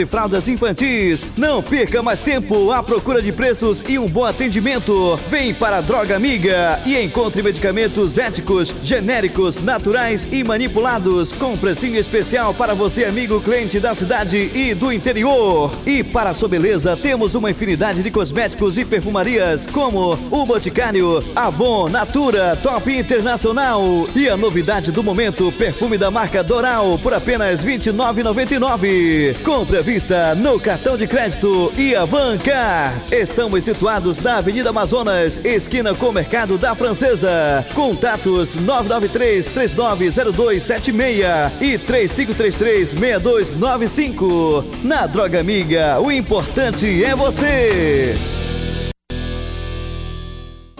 e 0.00 0.06
fraldas 0.06 0.46
infantis. 0.46 1.26
Não 1.36 1.60
perca 1.60 2.00
mais 2.00 2.20
tempo 2.20 2.70
à 2.70 2.80
procura 2.84 3.20
de 3.20 3.32
preços 3.32 3.82
e 3.88 3.98
um 3.98 4.06
bom 4.06 4.24
atendimento. 4.24 5.16
Vem 5.28 5.52
para 5.52 5.78
a 5.78 5.80
Droga 5.80 6.14
Amiga 6.14 6.80
e 6.86 6.96
encontre 6.96 7.42
medicamentos 7.42 8.16
éticos, 8.16 8.72
genéricos, 8.80 9.56
naturais 9.56 10.28
e 10.30 10.44
manipulados 10.44 11.32
com 11.32 11.58
precinho 11.58 11.96
especial 11.98 12.54
para 12.54 12.76
você, 12.76 13.06
amigo 13.06 13.40
cliente 13.40 13.80
da 13.80 13.92
cidade 13.92 14.36
e 14.54 14.72
do 14.72 14.92
interior. 14.92 15.72
E 15.84 16.04
para 16.04 16.30
a 16.30 16.34
sua 16.34 16.48
beleza, 16.48 16.96
temos 16.96 17.34
uma 17.34 17.50
infinidade 17.50 18.00
de 18.00 18.10
cosméticos 18.12 18.78
e 18.78 18.84
perfumarias 18.84 19.66
como 19.66 20.12
o 20.30 20.46
Boticário, 20.46 21.20
Avon, 21.34 21.88
Natura, 21.88 22.54
Top 22.62 22.88
Internacional 22.88 23.82
e 24.14 24.28
a 24.28 24.36
novidade 24.36 24.92
do 24.92 25.02
momento, 25.02 25.50
perfume 25.50 25.98
da 25.98 26.08
marca 26.08 26.40
Doral 26.40 27.00
por 27.00 27.12
apenas 27.12 27.64
R$ 27.64 27.78
29,99. 27.78 29.42
Compre 29.42 29.87
vista 29.88 30.34
no 30.34 30.60
cartão 30.60 30.98
de 30.98 31.06
crédito 31.06 31.72
e 31.74 31.96
Avancard. 31.96 33.10
Estamos 33.10 33.64
situados 33.64 34.18
na 34.18 34.36
Avenida 34.36 34.68
Amazonas, 34.68 35.40
esquina 35.42 35.94
com 35.94 36.10
o 36.10 36.12
Mercado 36.12 36.58
da 36.58 36.74
Francesa. 36.74 37.64
Contatos 37.74 38.54
993 38.54 39.46
390276 39.46 41.24
e 41.62 41.78
3533 41.78 42.90
6295. 42.90 44.62
Na 44.84 45.06
Droga 45.06 45.40
Amiga, 45.40 45.98
o 45.98 46.12
importante 46.12 47.02
é 47.02 47.16
você. 47.16 48.12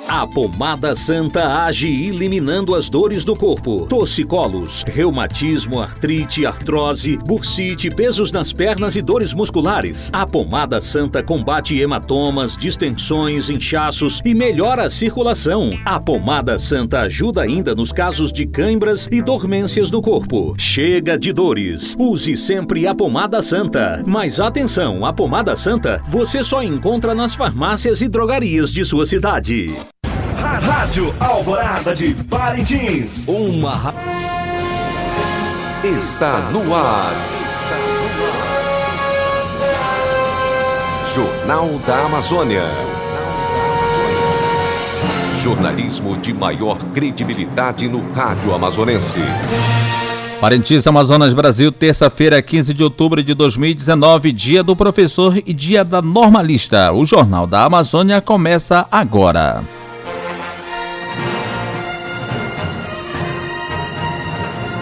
A 0.08 0.26
pomada 0.26 0.94
santa 0.94 1.64
age 1.66 1.86
eliminando 1.86 2.74
as 2.74 2.88
dores 2.88 3.26
do 3.26 3.36
corpo, 3.36 3.86
torcicolos, 3.86 4.82
reumatismo, 4.88 5.82
artrite, 5.82 6.46
artrose, 6.46 7.18
bursite, 7.18 7.90
pesos 7.90 8.32
nas 8.32 8.50
pernas 8.50 8.96
e 8.96 9.02
dores 9.02 9.34
musculares. 9.34 10.08
A 10.10 10.26
pomada 10.26 10.80
santa 10.80 11.22
combate 11.22 11.78
hematomas, 11.78 12.56
distensões, 12.56 13.50
inchaços 13.50 14.22
e 14.24 14.32
melhora 14.32 14.84
a 14.84 14.90
circulação. 14.90 15.72
A 15.84 16.00
pomada 16.00 16.58
santa 16.58 17.00
ajuda 17.00 17.42
ainda 17.42 17.74
nos 17.74 17.92
casos 17.92 18.32
de 18.32 18.46
cãibras 18.46 19.10
e 19.12 19.20
dormências 19.20 19.90
do 19.90 20.00
corpo. 20.00 20.54
Chega 20.56 21.18
de 21.18 21.34
dores. 21.34 21.94
Use 21.98 22.34
sempre 22.34 22.86
a 22.86 22.94
pomada 22.94 23.42
santa. 23.42 24.02
Mas 24.06 24.40
atenção, 24.40 25.04
a 25.04 25.12
pomada 25.12 25.54
santa 25.54 26.02
você 26.08 26.42
só 26.42 26.62
encontra 26.62 27.14
nas 27.14 27.34
farmácias 27.34 28.00
e 28.00 28.08
drogarias 28.08 28.72
de 28.72 28.82
sua 28.86 29.04
cidade. 29.04 29.66
Rádio 30.40 31.12
Alvorada 31.18 31.94
de 31.94 32.14
Parintins. 32.14 33.26
Uma 33.26 33.92
Está 35.82 36.38
no 36.52 36.74
ar. 36.74 37.12
Jornal 41.12 41.68
da 41.84 42.06
Amazônia. 42.06 42.62
Jornalismo 45.42 46.16
de 46.18 46.32
maior 46.32 46.78
credibilidade 46.94 47.88
no 47.88 48.12
rádio 48.12 48.54
amazonense. 48.54 49.18
Parintins, 50.40 50.86
Amazonas, 50.86 51.34
Brasil, 51.34 51.72
terça-feira, 51.72 52.40
15 52.40 52.72
de 52.72 52.84
outubro 52.84 53.24
de 53.24 53.34
2019, 53.34 54.30
dia 54.30 54.62
do 54.62 54.76
professor 54.76 55.36
e 55.44 55.52
dia 55.52 55.84
da 55.84 56.00
normalista. 56.00 56.92
O 56.92 57.04
Jornal 57.04 57.44
da 57.44 57.64
Amazônia 57.64 58.20
começa 58.20 58.86
agora. 58.88 59.64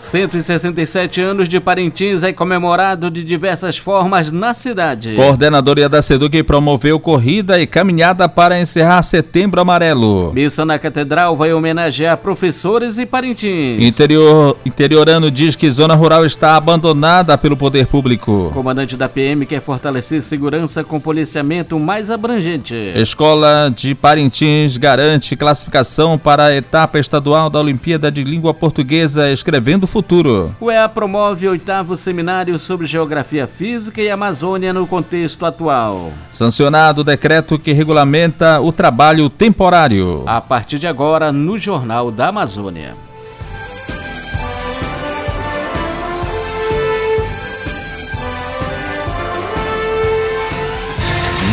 167 0.00 1.20
anos 1.20 1.46
de 1.46 1.60
Parintins 1.60 2.22
é 2.22 2.32
comemorado 2.32 3.10
de 3.10 3.22
diversas 3.22 3.76
formas 3.76 4.32
na 4.32 4.54
cidade. 4.54 5.14
Coordenadoria 5.14 5.90
da 5.90 6.00
SEDUC 6.00 6.42
promoveu 6.42 6.98
corrida 6.98 7.60
e 7.60 7.66
caminhada 7.66 8.26
para 8.26 8.58
encerrar 8.58 9.02
Setembro 9.02 9.60
Amarelo. 9.60 10.32
Missa 10.32 10.64
na 10.64 10.78
Catedral 10.78 11.36
vai 11.36 11.52
homenagear 11.52 12.16
professores 12.16 12.96
e 12.96 13.04
Parintins. 13.04 13.84
Interior, 13.84 14.56
interiorano 14.64 15.30
diz 15.30 15.54
que 15.54 15.70
zona 15.70 15.94
rural 15.94 16.24
está 16.24 16.56
abandonada 16.56 17.36
pelo 17.36 17.54
poder 17.54 17.86
público. 17.86 18.50
Comandante 18.54 18.96
da 18.96 19.06
PM 19.06 19.44
quer 19.44 19.60
fortalecer 19.60 20.22
segurança 20.22 20.82
com 20.82 20.98
policiamento 20.98 21.78
mais 21.78 22.10
abrangente. 22.10 22.74
Escola 22.94 23.70
de 23.70 23.94
Parintins 23.94 24.78
garante 24.78 25.36
classificação 25.36 26.16
para 26.16 26.46
a 26.46 26.56
etapa 26.56 26.98
estadual 26.98 27.50
da 27.50 27.60
Olimpíada 27.60 28.10
de 28.10 28.24
Língua 28.24 28.54
Portuguesa 28.54 29.30
escrevendo 29.30 29.89
futuro. 29.90 30.54
O 30.60 30.70
EA 30.70 30.88
promove 30.88 31.46
o 31.46 31.50
oitavo 31.50 31.96
seminário 31.96 32.58
sobre 32.58 32.86
geografia 32.86 33.46
física 33.46 34.00
e 34.00 34.08
Amazônia 34.08 34.72
no 34.72 34.86
contexto 34.86 35.44
atual. 35.44 36.12
Sancionado 36.32 37.02
o 37.02 37.04
decreto 37.04 37.58
que 37.58 37.72
regulamenta 37.72 38.60
o 38.60 38.72
trabalho 38.72 39.28
temporário. 39.28 40.22
A 40.26 40.40
partir 40.40 40.78
de 40.78 40.86
agora, 40.86 41.32
no 41.32 41.58
Jornal 41.58 42.10
da 42.10 42.28
Amazônia. 42.28 42.94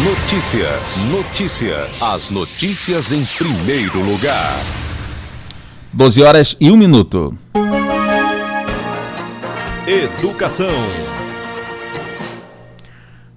Notícias. 0.03 1.03
Notícias. 1.05 2.01
As 2.01 2.29
notícias 2.29 3.11
em 3.11 3.25
primeiro 3.25 3.99
lugar. 3.99 4.57
12 5.91 6.21
horas 6.21 6.55
e 6.59 6.69
1 6.69 6.77
minuto. 6.77 7.35
Educação. 9.87 10.67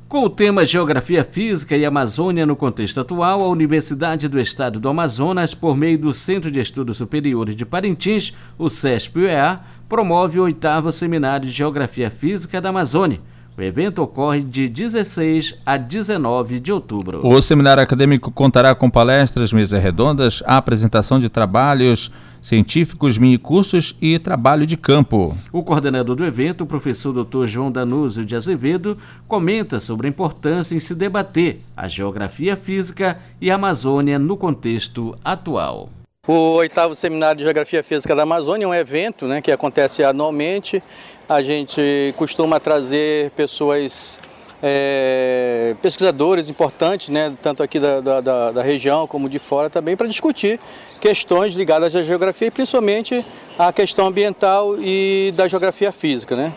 Com 0.08 0.24
o 0.24 0.28
tema 0.28 0.64
Geografia 0.64 1.22
Física 1.22 1.76
e 1.76 1.86
Amazônia 1.86 2.44
no 2.44 2.56
contexto 2.56 2.98
atual, 2.98 3.40
a 3.40 3.46
Universidade 3.46 4.26
do 4.26 4.40
Estado 4.40 4.80
do 4.80 4.88
Amazonas, 4.88 5.54
por 5.54 5.76
meio 5.76 5.96
do 5.96 6.12
Centro 6.12 6.50
de 6.50 6.58
Estudos 6.58 6.96
Superiores 6.96 7.54
de 7.54 7.64
Parintins, 7.64 8.34
o 8.58 8.68
CESP-UEA, 8.68 9.60
promove 9.88 10.40
o 10.40 10.42
oitavo 10.42 10.90
Seminário 10.90 11.46
de 11.46 11.52
Geografia 11.52 12.10
Física 12.10 12.60
da 12.60 12.70
Amazônia. 12.70 13.20
O 13.56 13.62
evento 13.62 14.02
ocorre 14.02 14.40
de 14.40 14.66
16 14.66 15.54
a 15.64 15.76
19 15.76 16.58
de 16.58 16.72
outubro. 16.72 17.24
O 17.24 17.40
seminário 17.40 17.80
acadêmico 17.80 18.32
contará 18.32 18.74
com 18.74 18.90
palestras, 18.90 19.52
mesas 19.52 19.80
redondas, 19.80 20.42
apresentação 20.46 21.20
de 21.20 21.28
trabalhos 21.28 22.10
científicos, 22.42 23.18
minicursos 23.18 23.96
e 24.00 24.18
trabalho 24.18 24.66
de 24.66 24.76
campo. 24.76 25.36
O 25.52 25.62
coordenador 25.62 26.16
do 26.16 26.24
evento, 26.24 26.62
o 26.62 26.66
professor 26.66 27.12
Dr. 27.12 27.46
João 27.46 27.70
Danúzio 27.70 28.24
de 28.24 28.34
Azevedo, 28.34 28.96
comenta 29.28 29.78
sobre 29.80 30.06
a 30.06 30.10
importância 30.10 30.74
em 30.74 30.80
se 30.80 30.94
debater 30.94 31.60
a 31.76 31.86
geografia 31.88 32.56
física 32.56 33.18
e 33.40 33.50
a 33.50 33.54
Amazônia 33.54 34.18
no 34.18 34.36
contexto 34.36 35.16
atual. 35.24 35.90
O 36.26 36.54
oitavo 36.56 36.94
Seminário 36.94 37.38
de 37.38 37.44
Geografia 37.44 37.82
Física 37.82 38.14
da 38.14 38.22
Amazônia 38.22 38.64
é 38.64 38.68
um 38.68 38.74
evento 38.74 39.26
né, 39.26 39.40
que 39.40 39.50
acontece 39.50 40.04
anualmente. 40.04 40.82
A 41.28 41.40
gente 41.42 42.14
costuma 42.16 42.60
trazer 42.60 43.30
pessoas, 43.30 44.18
é, 44.62 45.74
pesquisadores 45.80 46.50
importantes, 46.50 47.08
né, 47.08 47.32
tanto 47.42 47.62
aqui 47.62 47.80
da, 47.80 48.00
da, 48.00 48.50
da 48.52 48.62
região 48.62 49.06
como 49.06 49.28
de 49.28 49.38
fora 49.38 49.70
também, 49.70 49.96
para 49.96 50.06
discutir 50.06 50.60
questões 51.00 51.54
ligadas 51.54 51.96
à 51.96 52.02
geografia 52.02 52.48
e 52.48 52.50
principalmente 52.50 53.24
à 53.58 53.72
questão 53.72 54.06
ambiental 54.06 54.76
e 54.78 55.32
da 55.34 55.48
geografia 55.48 55.90
física. 55.90 56.36
Né? 56.36 56.52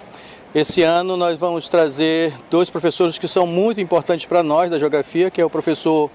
Esse 0.53 0.83
ano 0.83 1.15
nós 1.15 1.39
vamos 1.39 1.69
trazer 1.69 2.33
dois 2.51 2.69
professores 2.69 3.17
que 3.17 3.27
são 3.27 3.47
muito 3.47 3.79
importantes 3.79 4.25
para 4.25 4.43
nós 4.43 4.69
da 4.69 4.77
geografia, 4.77 5.31
que 5.31 5.41
é 5.41 5.45
o 5.45 5.49
professor 5.49 6.11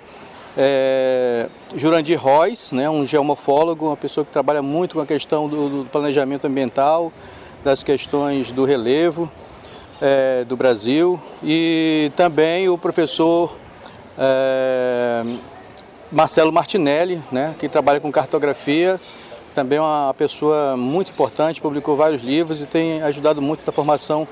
é, 0.56 1.48
Jurandir 1.74 2.20
Reis, 2.20 2.70
né, 2.72 2.88
um 2.88 3.04
geomorfólogo, 3.04 3.86
uma 3.86 3.96
pessoa 3.96 4.24
que 4.24 4.32
trabalha 4.32 4.62
muito 4.62 4.96
com 4.96 5.00
a 5.00 5.06
questão 5.06 5.48
do, 5.48 5.68
do 5.68 5.88
planejamento 5.90 6.46
ambiental, 6.46 7.12
das 7.64 7.82
questões 7.82 8.52
do 8.52 8.64
relevo 8.64 9.30
é, 10.00 10.44
do 10.44 10.56
Brasil, 10.56 11.20
e 11.42 12.12
também 12.16 12.68
o 12.68 12.78
professor 12.78 13.56
é, 14.16 15.24
Marcelo 16.10 16.50
Martinelli, 16.50 17.22
né, 17.30 17.54
que 17.58 17.68
trabalha 17.68 18.00
com 18.00 18.10
cartografia, 18.10 18.98
também 19.54 19.78
é 19.78 19.82
uma 19.82 20.14
pessoa 20.14 20.76
muito 20.76 21.10
importante, 21.10 21.60
publicou 21.60 21.96
vários 21.96 22.22
livros 22.22 22.62
e 22.62 22.66
tem 22.66 23.02
ajudado 23.02 23.42
muito 23.42 23.62
na 23.66 23.72
formação 23.72 24.26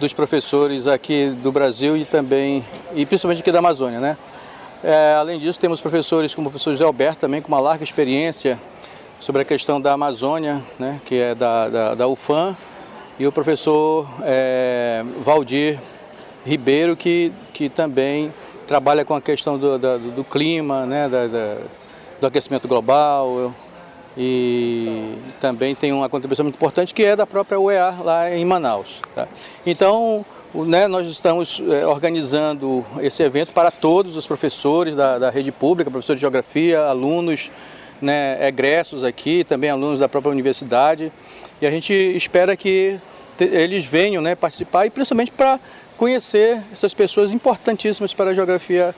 dos 0.00 0.12
professores 0.12 0.86
aqui 0.86 1.30
do 1.42 1.52
Brasil 1.52 1.96
e 1.96 2.04
também, 2.04 2.64
e 2.94 3.06
principalmente 3.06 3.40
aqui 3.40 3.52
da 3.52 3.60
Amazônia. 3.60 4.00
Né? 4.00 4.16
É, 4.82 5.14
além 5.14 5.38
disso, 5.38 5.58
temos 5.58 5.80
professores 5.80 6.34
como 6.34 6.48
o 6.48 6.50
professor 6.50 6.72
José 6.72 6.84
Alberto, 6.84 7.20
também 7.20 7.40
com 7.40 7.48
uma 7.48 7.60
larga 7.60 7.84
experiência 7.84 8.60
sobre 9.18 9.42
a 9.42 9.44
questão 9.44 9.80
da 9.80 9.92
Amazônia, 9.92 10.62
né, 10.78 11.00
que 11.04 11.14
é 11.14 11.34
da, 11.34 11.68
da, 11.68 11.94
da 11.94 12.08
UFAM, 12.08 12.54
e 13.18 13.26
o 13.26 13.32
professor 13.32 14.06
é, 14.22 15.04
Valdir 15.22 15.78
Ribeiro, 16.44 16.96
que, 16.96 17.32
que 17.54 17.68
também 17.70 18.30
trabalha 18.66 19.04
com 19.04 19.14
a 19.14 19.20
questão 19.20 19.58
do, 19.58 19.78
do, 19.78 19.98
do 19.98 20.24
clima, 20.24 20.86
né, 20.86 21.08
da, 21.08 21.26
da, 21.26 21.56
do 22.20 22.26
aquecimento 22.26 22.66
global, 22.66 23.54
e 24.16 25.14
também 25.40 25.74
tem 25.74 25.92
uma 25.92 26.08
contribuição 26.08 26.44
muito 26.44 26.54
importante 26.56 26.94
que 26.94 27.02
é 27.02 27.16
da 27.16 27.26
própria 27.26 27.58
UEA 27.58 27.90
lá 28.02 28.30
em 28.30 28.44
Manaus. 28.44 29.00
Tá? 29.14 29.26
Então, 29.66 30.24
né, 30.54 30.86
nós 30.86 31.08
estamos 31.08 31.60
é, 31.68 31.84
organizando 31.86 32.84
esse 33.00 33.22
evento 33.22 33.52
para 33.52 33.70
todos 33.70 34.16
os 34.16 34.26
professores 34.26 34.94
da, 34.94 35.18
da 35.18 35.30
rede 35.30 35.50
pública, 35.50 35.90
professores 35.90 36.18
de 36.18 36.22
geografia, 36.22 36.80
alunos, 36.84 37.50
né, 38.00 38.46
egressos 38.46 39.02
aqui, 39.02 39.42
também 39.42 39.70
alunos 39.70 39.98
da 39.98 40.08
própria 40.08 40.30
universidade. 40.30 41.12
E 41.60 41.66
a 41.66 41.70
gente 41.70 41.92
espera 41.92 42.56
que 42.56 43.00
eles 43.40 43.84
venham 43.84 44.22
né, 44.22 44.34
participar 44.34 44.86
e 44.86 44.90
principalmente 44.90 45.32
para 45.32 45.58
conhecer 45.96 46.62
essas 46.72 46.92
pessoas 46.94 47.32
importantíssimas 47.32 48.12
para 48.12 48.30
a 48.30 48.34
geografia 48.34 48.94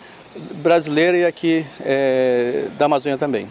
brasileira 0.55 1.17
e 1.17 1.25
aqui 1.25 1.65
é, 1.81 2.67
da 2.79 2.87
Amazônia 2.87 3.19
também. 3.19 3.49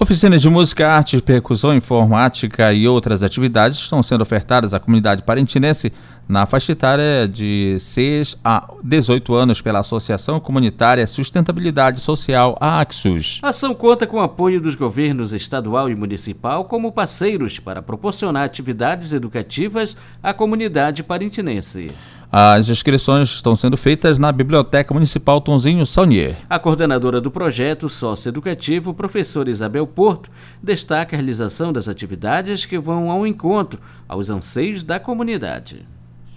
Oficinas 0.00 0.40
de 0.40 0.48
música, 0.48 0.88
arte, 0.92 1.20
percussão, 1.20 1.74
informática 1.74 2.72
e 2.72 2.86
outras 2.86 3.24
atividades 3.24 3.78
estão 3.78 4.00
sendo 4.00 4.20
ofertadas 4.20 4.72
à 4.72 4.78
comunidade 4.78 5.24
parentinense 5.24 5.92
na 6.28 6.46
faixa 6.46 6.70
etária 6.70 7.26
de 7.26 7.76
6 7.80 8.36
a 8.44 8.68
18 8.80 9.34
anos 9.34 9.60
pela 9.60 9.80
Associação 9.80 10.38
Comunitária 10.38 11.04
Sustentabilidade 11.04 11.98
Social, 11.98 12.56
a 12.60 12.78
AXUS. 12.80 13.40
A 13.42 13.48
ação 13.48 13.74
conta 13.74 14.06
com 14.06 14.18
o 14.18 14.22
apoio 14.22 14.60
dos 14.60 14.76
governos 14.76 15.32
estadual 15.32 15.90
e 15.90 15.96
municipal 15.96 16.66
como 16.66 16.92
parceiros 16.92 17.58
para 17.58 17.82
proporcionar 17.82 18.44
atividades 18.44 19.12
educativas 19.12 19.96
à 20.22 20.32
comunidade 20.32 21.02
parentinense. 21.02 21.90
As 22.30 22.68
inscrições 22.68 23.30
estão 23.30 23.56
sendo 23.56 23.74
feitas 23.74 24.18
na 24.18 24.30
Biblioteca 24.30 24.92
Municipal 24.92 25.40
Tonzinho 25.40 25.86
Saunier. 25.86 26.36
A 26.48 26.58
coordenadora 26.58 27.22
do 27.22 27.30
projeto 27.30 27.88
socioeducativo, 27.88 28.92
professora 28.92 29.50
Isabel 29.50 29.86
Porto, 29.86 30.30
destaca 30.62 31.16
a 31.16 31.18
realização 31.18 31.72
das 31.72 31.88
atividades 31.88 32.66
que 32.66 32.78
vão 32.78 33.10
ao 33.10 33.26
encontro 33.26 33.80
aos 34.06 34.28
anseios 34.28 34.84
da 34.84 35.00
comunidade. 35.00 35.86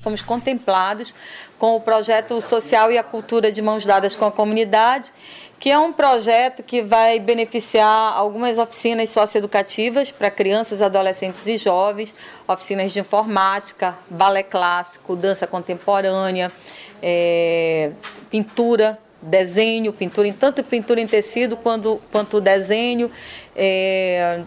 Fomos 0.02 0.24
contemplados 0.24 1.14
com 1.60 1.76
o 1.76 1.80
projeto 1.80 2.42
Social 2.42 2.92
e 2.92 2.98
a 2.98 3.04
Cultura 3.04 3.52
de 3.52 3.62
Mãos 3.62 3.86
Dadas 3.86 4.16
com 4.16 4.26
a 4.26 4.32
Comunidade, 4.32 5.14
que 5.60 5.70
é 5.70 5.78
um 5.78 5.94
projeto 5.94 6.64
que 6.64 6.82
vai 6.82 7.20
beneficiar 7.20 8.14
algumas 8.18 8.58
oficinas 8.58 9.12
socioeducativas 9.12 10.12
para 10.12 10.32
crianças, 10.32 10.82
adolescentes 10.82 11.46
e 11.46 11.56
jovens, 11.56 12.12
oficinas 12.48 12.92
de 12.92 13.00
informática, 13.00 13.96
balé 14.10 14.42
clássico, 14.42 15.16
dança 15.16 15.46
contemporânea, 15.46 16.52
é, 17.00 17.92
pintura, 18.32 18.98
desenho, 19.22 19.94
pintura 19.94 20.28
em 20.28 20.34
tanto 20.34 20.64
pintura 20.64 21.00
em 21.00 21.06
tecido 21.06 21.56
quanto, 21.56 22.02
quanto 22.12 22.42
desenho, 22.42 23.12
é, 23.56 24.42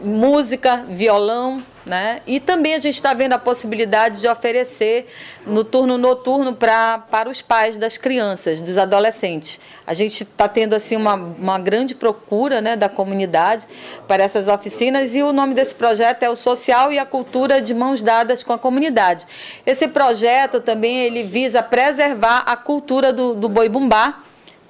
música, 0.00 0.84
violão, 0.88 1.60
né? 1.86 2.20
E 2.26 2.40
também 2.40 2.74
a 2.74 2.80
gente 2.80 2.96
está 2.96 3.14
vendo 3.14 3.34
a 3.34 3.38
possibilidade 3.38 4.20
de 4.20 4.26
oferecer 4.26 5.06
no 5.46 5.62
turno 5.62 5.96
noturno 5.96 6.52
pra, 6.52 6.98
para 6.98 7.30
os 7.30 7.40
pais 7.40 7.76
das 7.76 7.96
crianças, 7.96 8.58
dos 8.58 8.76
adolescentes. 8.76 9.60
A 9.86 9.94
gente 9.94 10.24
está 10.24 10.48
tendo 10.48 10.74
assim 10.74 10.96
uma, 10.96 11.14
uma 11.14 11.58
grande 11.60 11.94
procura 11.94 12.60
né, 12.60 12.74
da 12.74 12.88
comunidade 12.88 13.68
para 14.08 14.24
essas 14.24 14.48
oficinas 14.48 15.14
e 15.14 15.22
o 15.22 15.32
nome 15.32 15.54
desse 15.54 15.76
projeto 15.76 16.24
é 16.24 16.28
o 16.28 16.34
Social 16.34 16.92
e 16.92 16.98
a 16.98 17.06
Cultura 17.06 17.62
de 17.62 17.72
Mãos 17.72 18.02
Dadas 18.02 18.42
com 18.42 18.52
a 18.52 18.58
Comunidade. 18.58 19.24
Esse 19.64 19.86
projeto 19.86 20.60
também 20.60 20.98
ele 21.04 21.22
visa 21.22 21.62
preservar 21.62 22.40
a 22.46 22.56
cultura 22.56 23.12
do, 23.12 23.32
do 23.32 23.48
boi 23.48 23.68
bumbá, 23.68 24.22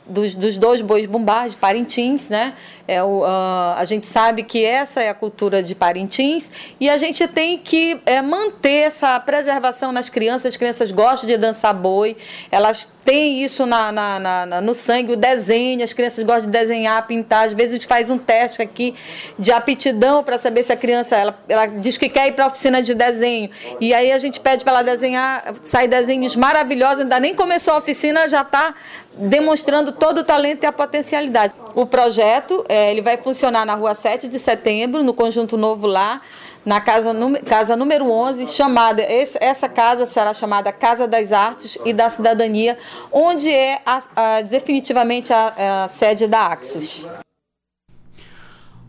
dos, 0.09 0.35
dos 0.35 0.59
dois 0.59 0.81
bois 0.81 1.07
bumbás 1.07 1.53
de 1.53 1.59
Parintins, 1.59 2.29
né? 2.29 2.55
É 2.89 3.03
o, 3.03 3.23
uh, 3.23 3.75
a 3.77 3.85
gente 3.85 4.07
sabe 4.07 4.45
que 4.45 4.65
essa 4.65 5.03
é 5.03 5.09
a 5.09 5.15
cultura 5.15 5.63
de 5.63 5.75
Parintins 5.75 6.51
e 6.79 6.89
a 6.89 6.97
gente 6.97 7.27
tem 7.27 7.59
que 7.59 8.01
é, 8.07 8.23
manter 8.23 8.87
essa 8.87 9.19
preservação 9.19 9.91
nas 9.91 10.09
crianças. 10.09 10.53
As 10.53 10.57
crianças 10.57 10.93
gostam 10.93 11.27
de 11.27 11.37
dançar 11.37 11.75
boi, 11.75 12.17
elas 12.51 12.89
têm 13.05 13.43
isso 13.43 13.67
na, 13.67 13.91
na, 13.93 14.19
na, 14.47 14.61
no 14.61 14.75
sangue, 14.75 15.13
o 15.13 15.17
desenho, 15.17 15.83
as 15.83 15.93
crianças 15.93 16.23
gostam 16.25 16.47
de 16.47 16.53
desenhar, 16.53 17.07
pintar. 17.07 17.47
Às 17.47 17.55
vezes 17.55 17.73
a 17.73 17.77
gente 17.77 17.87
faz 17.87 18.11
um 18.11 18.19
teste 18.19 18.63
aqui 18.63 18.95
de 19.39 19.53
aptidão 19.53 20.23
para 20.23 20.39
saber 20.39 20.63
se 20.63 20.73
a 20.73 20.77
criança 20.77 21.17
ela, 21.17 21.39
ela 21.49 21.67
diz 21.67 21.97
que 21.97 22.09
quer 22.09 22.29
ir 22.29 22.33
para 22.33 22.45
a 22.45 22.49
oficina 22.49 22.83
de 22.83 22.95
desenho. 22.95 23.51
E 23.81 23.95
aí 23.95 24.13
a 24.13 24.19
gente 24.19 24.41
pede 24.41 24.65
para 24.65 24.75
ela 24.75 24.83
desenhar, 24.83 25.55
sai 25.63 25.89
desenhos 25.89 26.35
maravilhosos, 26.37 27.01
ainda 27.01 27.19
nem 27.19 27.35
começou 27.35 27.75
a 27.75 27.79
oficina, 27.79 28.29
já 28.29 28.43
está 28.43 28.75
demonstrando 29.17 29.93
todo 29.93 30.19
o 30.19 30.25
talento 30.25 30.65
e 30.65 30.67
a 30.67 30.73
potencialidade. 30.73 31.55
O 31.75 31.87
projeto 31.87 32.65
é, 32.69 32.91
ele 32.91 33.03
vai 33.03 33.17
funcionar 33.17 33.65
na 33.65 33.75
rua 33.75 33.95
7 33.95 34.29
de 34.29 34.39
setembro, 34.39 35.03
no 35.03 35.15
Conjunto 35.15 35.57
Novo 35.57 35.87
Lá, 35.87 36.21
na 36.65 36.81
casa, 36.81 37.13
casa 37.45 37.77
número 37.77 38.11
11, 38.11 38.47
chamada, 38.49 39.03
essa 39.03 39.69
casa 39.69 40.05
será 40.05 40.35
chamada 40.35 40.73
Casa 40.73 41.07
das 41.07 41.33
Artes 41.33 41.79
e 41.85 41.93
da 41.93 42.11
Cidadania, 42.11 42.77
onde 43.13 43.51
é 43.51 43.81
a, 43.87 44.03
a, 44.17 44.43
definitivamente 44.43 45.33
a, 45.33 45.85
a 45.85 45.89
sede 45.89 46.27
da 46.27 46.47
Axos. 46.47 47.07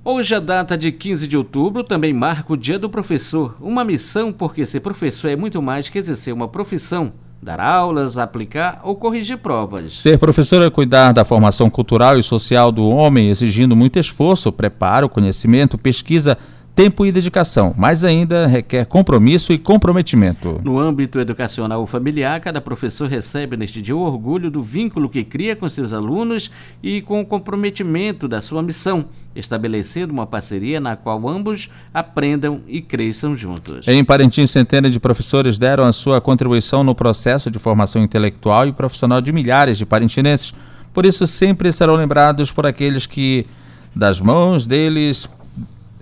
Hoje, 0.03 0.33
a 0.33 0.39
data 0.39 0.77
de 0.77 0.91
15 0.91 1.27
de 1.27 1.37
outubro 1.37 1.83
também 1.83 2.13
marca 2.13 2.53
o 2.53 2.57
Dia 2.57 2.79
do 2.79 2.89
Professor, 2.89 3.57
uma 3.59 3.83
missão 3.83 4.31
porque 4.31 4.65
ser 4.65 4.79
professor 4.79 5.29
é 5.29 5.35
muito 5.35 5.61
mais 5.61 5.89
que 5.89 5.97
exercer 5.97 6.33
uma 6.33 6.47
profissão 6.47 7.11
dar 7.41 7.59
aulas, 7.59 8.17
aplicar 8.17 8.81
ou 8.83 8.95
corrigir 8.95 9.37
provas. 9.37 9.99
Ser 9.99 10.17
professor 10.17 10.61
é 10.61 10.69
cuidar 10.69 11.11
da 11.11 11.23
formação 11.23 11.69
cultural 11.69 12.17
e 12.17 12.23
social 12.23 12.71
do 12.71 12.87
homem, 12.87 13.29
exigindo 13.29 13.75
muito 13.75 13.99
esforço, 13.99 14.51
preparo, 14.51 15.07
conhecimento, 15.07 15.77
pesquisa, 15.77 16.37
tempo 16.77 17.07
e 17.07 17.11
dedicação, 17.11 17.73
mas 17.75 18.03
ainda 18.03 18.45
requer 18.45 18.85
compromisso 18.85 19.51
e 19.51 19.57
comprometimento. 19.57 20.61
No 20.63 20.77
âmbito 20.77 21.19
educacional 21.19 21.79
ou 21.79 21.87
familiar, 21.87 22.39
cada 22.39 22.61
professor 22.61 23.09
recebe 23.09 23.57
neste 23.57 23.81
dia 23.81 23.95
o 23.95 24.01
orgulho 24.01 24.51
do 24.51 24.61
vínculo 24.61 25.09
que 25.09 25.23
cria 25.23 25.55
com 25.55 25.67
seus 25.67 25.91
alunos 25.91 26.51
e 26.83 27.01
com 27.01 27.19
o 27.19 27.25
comprometimento 27.25 28.27
da 28.27 28.41
sua 28.41 28.61
missão, 28.61 29.05
estabelecendo 29.35 30.13
uma 30.13 30.27
parceria 30.27 30.79
na 30.79 30.95
qual 30.95 31.27
ambos 31.27 31.67
aprendam 31.91 32.61
e 32.67 32.79
cresçam 32.79 33.35
juntos. 33.35 33.87
Em 33.87 34.05
Parintins, 34.05 34.51
centenas 34.51 34.93
de 34.93 34.99
professores 34.99 35.57
deram 35.57 35.83
a 35.83 35.91
sua 35.91 36.21
contribuição 36.21 36.83
no 36.83 36.93
processo 36.93 37.49
de 37.49 37.57
formação 37.57 38.03
intelectual 38.03 38.67
e 38.67 38.71
profissional 38.71 39.19
de 39.19 39.31
milhares 39.31 39.79
de 39.79 39.85
parintinenses. 39.87 40.53
Por 40.93 41.07
isso, 41.07 41.25
sempre 41.25 41.71
serão 41.71 41.95
lembrados 41.95 42.51
por 42.51 42.67
aqueles 42.67 43.07
que, 43.07 43.47
das 43.95 44.21
mãos 44.21 44.67
deles, 44.67 45.27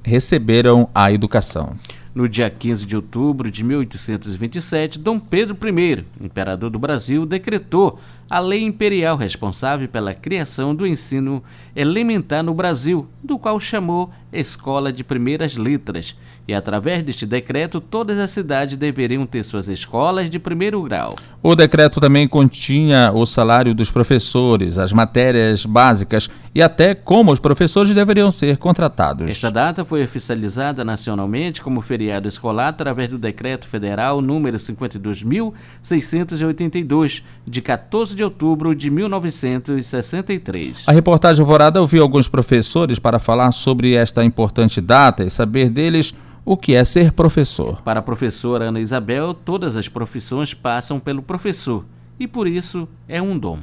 receberam 0.06 0.88
a 0.94 1.12
educação. 1.12 1.76
No 2.14 2.30
dia 2.30 2.50
15 2.50 2.86
de 2.86 2.96
outubro 2.96 3.52
de 3.52 3.62
1827, 3.62 5.00
Dom 5.00 5.20
Pedro 5.20 5.58
I, 5.68 6.06
imperador 6.22 6.70
do 6.70 6.80
Brasil, 6.80 7.26
decretou 7.26 8.00
a 8.30 8.40
lei 8.40 8.64
imperial 8.64 9.18
responsável 9.18 9.88
pela 9.90 10.14
criação 10.14 10.74
do 10.74 10.88
ensino 10.88 11.44
elementar 11.76 12.42
no 12.42 12.54
Brasil, 12.54 13.06
do 13.22 13.38
qual 13.38 13.60
chamou 13.60 14.12
Escola 14.32 14.94
de 14.94 15.04
Primeiras 15.04 15.58
Letras, 15.58 16.16
e 16.48 16.54
através 16.54 17.04
deste 17.04 17.26
decreto 17.26 17.82
todas 17.82 18.20
as 18.20 18.30
cidades 18.32 18.76
deveriam 18.76 19.26
ter 19.26 19.44
suas 19.44 19.68
escolas 19.68 20.30
de 20.30 20.38
primeiro 20.38 20.80
grau. 20.84 21.16
O 21.42 21.56
decreto 21.56 22.00
também 22.00 22.28
continha 22.28 23.12
o 23.14 23.26
salário 23.26 23.74
dos 23.76 23.90
professores, 23.92 24.78
as 24.78 24.92
matérias 24.92 25.66
básicas 25.66 26.30
e 26.54 26.62
até 26.62 26.94
como 26.96 27.32
os 27.32 27.40
professores 27.40 27.94
deveriam 27.94 28.30
ser 28.32 28.58
contratados. 28.58 29.30
Esta 29.30 29.50
data 29.52 29.86
foi 29.86 30.04
oficializada 30.04 30.84
nacionalmente 30.84 31.62
como 31.62 31.80
feriado 31.82 32.28
escolar 32.28 32.68
através 32.70 33.10
do 33.10 33.18
decreto 33.18 33.68
federal 33.68 34.22
número 34.22 34.58
52.682 34.58 37.24
de 37.46 37.62
14 37.62 38.16
de 38.16 38.24
outubro 38.24 38.74
de 38.74 38.90
1963. 38.90 40.86
A 40.88 40.92
reportagem 40.92 41.42
Alvorada 41.42 41.82
ouviu 41.82 42.02
alguns 42.02 42.28
professores 42.28 42.98
para 42.98 43.20
falar 43.20 43.52
sobre 43.52 43.94
esta 43.94 44.24
importante 44.24 44.82
data 44.82 45.24
e 45.24 45.30
saber 45.30 45.70
deles 45.70 46.16
o 46.46 46.56
que 46.56 46.76
é 46.76 46.84
ser 46.84 47.12
professor. 47.12 47.82
Para 47.82 48.00
a 48.00 48.04
professora 48.04 48.66
Ana 48.66 48.80
Isabel, 48.80 49.34
todas 49.34 49.76
as 49.76 49.90
profissões 49.90 50.54
passam 50.54 51.00
pelo 51.00 51.24
professor 51.24 51.84
e 52.20 52.28
por 52.28 52.48
isso 52.48 52.88
é 53.08 53.20
um 53.22 53.38
dom. 53.38 53.60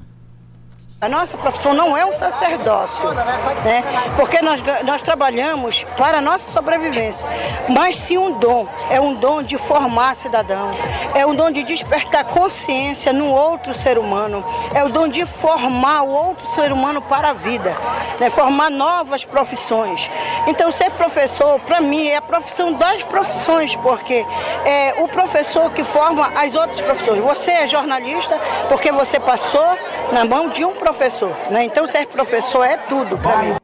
A 1.02 1.08
nossa 1.08 1.36
profissão 1.36 1.74
não 1.74 1.96
é 1.96 2.06
um 2.06 2.12
sacerdócio, 2.12 3.10
né? 3.12 3.82
porque 4.14 4.40
nós, 4.40 4.62
nós 4.84 5.02
trabalhamos 5.02 5.82
para 5.96 6.18
a 6.18 6.20
nossa 6.20 6.52
sobrevivência, 6.52 7.28
mas 7.68 7.96
sim 7.96 8.16
um 8.16 8.38
dom. 8.38 8.68
É 8.88 9.00
um 9.00 9.12
dom 9.12 9.42
de 9.42 9.58
formar 9.58 10.14
cidadão, 10.14 10.70
é 11.12 11.26
um 11.26 11.34
dom 11.34 11.50
de 11.50 11.64
despertar 11.64 12.22
consciência 12.26 13.12
no 13.12 13.26
outro 13.26 13.74
ser 13.74 13.98
humano, 13.98 14.44
é 14.72 14.84
o 14.84 14.90
dom 14.90 15.08
de 15.08 15.26
formar 15.26 16.02
o 16.02 16.08
outro 16.08 16.46
ser 16.54 16.70
humano 16.70 17.02
para 17.02 17.30
a 17.30 17.32
vida, 17.32 17.76
né? 18.20 18.30
formar 18.30 18.70
novas 18.70 19.24
profissões. 19.24 20.08
Então, 20.46 20.70
ser 20.70 20.92
professor, 20.92 21.58
para 21.66 21.80
mim, 21.80 22.06
é 22.06 22.18
a 22.18 22.22
profissão 22.22 22.74
das 22.74 23.02
profissões, 23.02 23.74
porque 23.74 24.24
é 24.64 24.94
o 25.02 25.08
professor 25.08 25.68
que 25.72 25.82
forma 25.82 26.30
as 26.36 26.54
outras 26.54 26.80
profissões. 26.80 27.18
Você 27.24 27.50
é 27.50 27.66
jornalista 27.66 28.38
porque 28.68 28.92
você 28.92 29.18
passou 29.18 29.66
na 30.12 30.24
mão 30.24 30.48
de 30.48 30.64
um 30.64 30.70
professor 30.74 30.91
professor. 30.92 31.34
Né? 31.50 31.64
Então, 31.64 31.86
ser 31.86 32.06
professor 32.06 32.62
é 32.64 32.76
tudo 32.76 33.18
para 33.18 33.42
mim. 33.42 33.54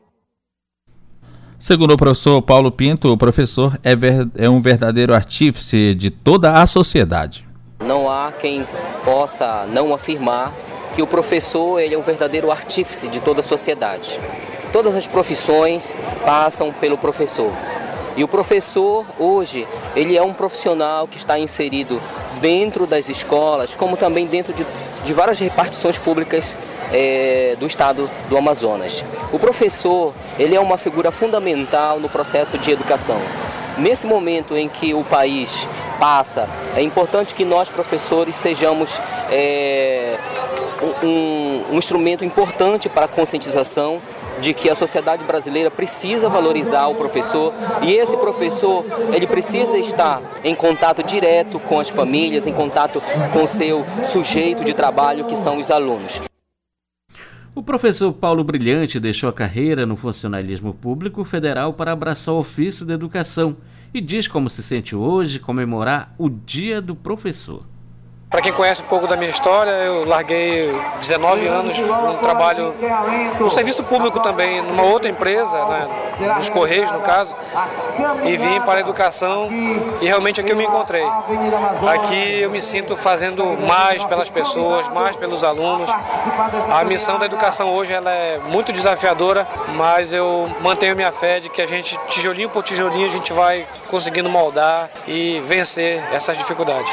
Segundo 1.59 1.93
o 1.93 1.97
professor 1.97 2.41
Paulo 2.41 2.71
Pinto, 2.71 3.13
o 3.13 3.19
professor 3.19 3.79
é, 3.83 3.95
ver, 3.95 4.29
é 4.37 4.49
um 4.49 4.61
verdadeiro 4.61 5.13
artífice 5.15 5.95
de 5.95 6.11
toda 6.11 6.55
a 6.55 6.67
sociedade. 6.67 7.45
Não 7.81 8.11
há 8.11 8.33
quem 8.33 8.67
possa 9.05 9.67
não 9.67 9.93
afirmar 9.93 10.53
que 10.95 11.03
o 11.03 11.07
professor 11.07 11.79
ele 11.79 11.95
é 11.95 11.99
um 11.99 12.03
verdadeiro 12.03 12.51
artífice 12.51 13.09
de 13.09 13.21
toda 13.21 13.41
a 13.41 13.43
sociedade. 13.43 14.19
Todas 14.73 14.97
as 14.97 15.07
profissões 15.07 15.95
passam 16.25 16.73
pelo 16.73 16.97
professor. 16.97 17.53
E 18.17 18.25
o 18.25 18.29
professor, 18.29 19.05
hoje, 19.19 19.67
ele 19.95 20.17
é 20.17 20.23
um 20.23 20.33
profissional 20.33 21.07
que 21.07 21.17
está 21.17 21.39
inserido 21.39 22.01
dentro 22.41 22.87
das 22.87 23.09
escolas, 23.09 23.75
como 23.75 23.97
também 23.97 24.27
dentro 24.27 24.53
de, 24.53 24.67
de 25.05 25.13
várias 25.13 25.39
repartições 25.39 25.99
públicas 25.99 26.57
é, 26.93 27.57
do 27.59 27.67
estado 27.67 28.11
do 28.29 28.37
Amazonas. 28.37 29.05
O 29.33 29.39
professor, 29.39 30.15
ele 30.39 30.55
é 30.55 30.61
uma 30.61 30.77
figura 30.77 31.11
fundamental 31.11 32.01
no 32.01 32.09
processo 32.09 32.59
de 32.59 32.71
educação. 32.71 33.19
Nesse 33.77 34.07
momento 34.07 34.57
em 34.57 34.69
que 34.69 34.93
o 34.93 35.05
país 35.05 35.69
passa, 36.01 36.49
é 36.77 36.83
importante 36.83 37.35
que 37.35 37.45
nós, 37.45 37.71
professores, 37.71 38.35
sejamos 38.35 39.01
é, 39.31 40.17
um, 41.03 41.75
um 41.75 41.79
instrumento 41.79 42.25
importante 42.25 42.89
para 42.89 43.05
a 43.05 43.09
conscientização 43.09 44.01
de 44.41 44.55
que 44.55 44.71
a 44.71 44.75
sociedade 44.75 45.25
brasileira 45.25 45.71
precisa 45.71 46.29
valorizar 46.29 46.87
o 46.87 46.95
professor 46.95 47.53
e 47.83 47.95
esse 47.95 48.17
professor 48.17 48.85
ele 49.13 49.27
precisa 49.27 49.77
estar 49.79 50.23
em 50.45 50.55
contato 50.55 51.03
direto 51.03 51.59
com 51.59 51.81
as 51.81 51.89
famílias, 51.89 52.47
em 52.47 52.53
contato 52.53 53.03
com 53.33 53.47
seu 53.47 53.85
sujeito 54.03 54.65
de 54.65 54.75
trabalho 54.75 55.25
que 55.25 55.37
são 55.37 55.59
os 55.59 55.71
alunos. 55.71 56.28
O 57.59 57.63
professor 57.63 58.13
Paulo 58.13 58.45
Brilhante 58.45 59.01
deixou 59.01 59.29
a 59.29 59.33
carreira 59.33 59.85
no 59.85 59.97
funcionalismo 59.97 60.73
público 60.73 61.25
federal 61.25 61.75
para 61.75 61.91
abraçar 61.91 62.33
o 62.33 62.39
ofício 62.39 62.87
da 62.87 62.95
educação 62.95 63.57
e 63.93 64.01
diz 64.01 64.29
como 64.29 64.49
se 64.49 64.63
sente 64.63 64.95
hoje 64.95 65.41
comemorar 65.41 66.15
o 66.17 66.31
Dia 66.31 66.81
do 66.81 66.95
Professor. 66.95 67.65
Para 68.31 68.43
quem 68.43 68.53
conhece 68.53 68.83
um 68.83 68.87
pouco 68.87 69.07
da 69.07 69.17
minha 69.17 69.31
história, 69.31 69.71
eu 69.71 70.05
larguei 70.05 70.71
19 71.01 71.47
anos 71.47 71.79
um 71.79 72.19
trabalho 72.19 72.75
no 73.41 73.49
serviço 73.49 73.83
público 73.85 74.21
também, 74.21 74.61
numa 74.61 74.83
outra 74.83 75.09
empresa, 75.09 75.65
né, 75.65 75.89
nos 76.37 76.51
Correios 76.51 76.91
no 76.93 77.01
caso, 77.01 77.35
e 78.25 78.37
vim 78.37 78.61
para 78.61 78.75
a 78.75 78.81
educação 78.81 79.49
e 80.03 80.07
realmente 80.07 80.43
aqui 80.43 80.51
eu 80.51 80.57
me 80.57 80.65
encontrei. 80.65 81.05
Aqui 81.91 82.41
eu 82.43 82.51
me 82.51 82.61
sinto 82.61 82.95
fazendo 82.97 83.45
mais 83.67 84.05
pelas 84.05 84.29
pessoas, 84.29 84.87
mais 84.89 85.17
pelos 85.17 85.43
alunos. 85.43 85.91
A 86.71 86.85
missão 86.85 87.19
da 87.19 87.25
educação 87.25 87.73
hoje 87.73 87.95
ela 87.95 88.11
é 88.11 88.39
muito 88.47 88.75
desafiadora, 88.75 89.49
mas 89.75 90.13
eu 90.13 90.51
mantenho 90.61 90.95
minha 90.95 91.13
fé 91.13 91.41
de 91.41 91.49
que 91.49 91.63
a 91.63 91.67
gente, 91.67 91.99
tijolinho 92.09 92.51
por 92.51 92.63
tijolinho, 92.63 93.07
a 93.07 93.11
gente 93.11 93.33
vai 93.33 93.67
conseguindo 93.91 94.29
moldar 94.29 94.91
e 95.07 95.41
vencer 95.47 96.03
essas 96.13 96.37
dificuldades. 96.37 96.93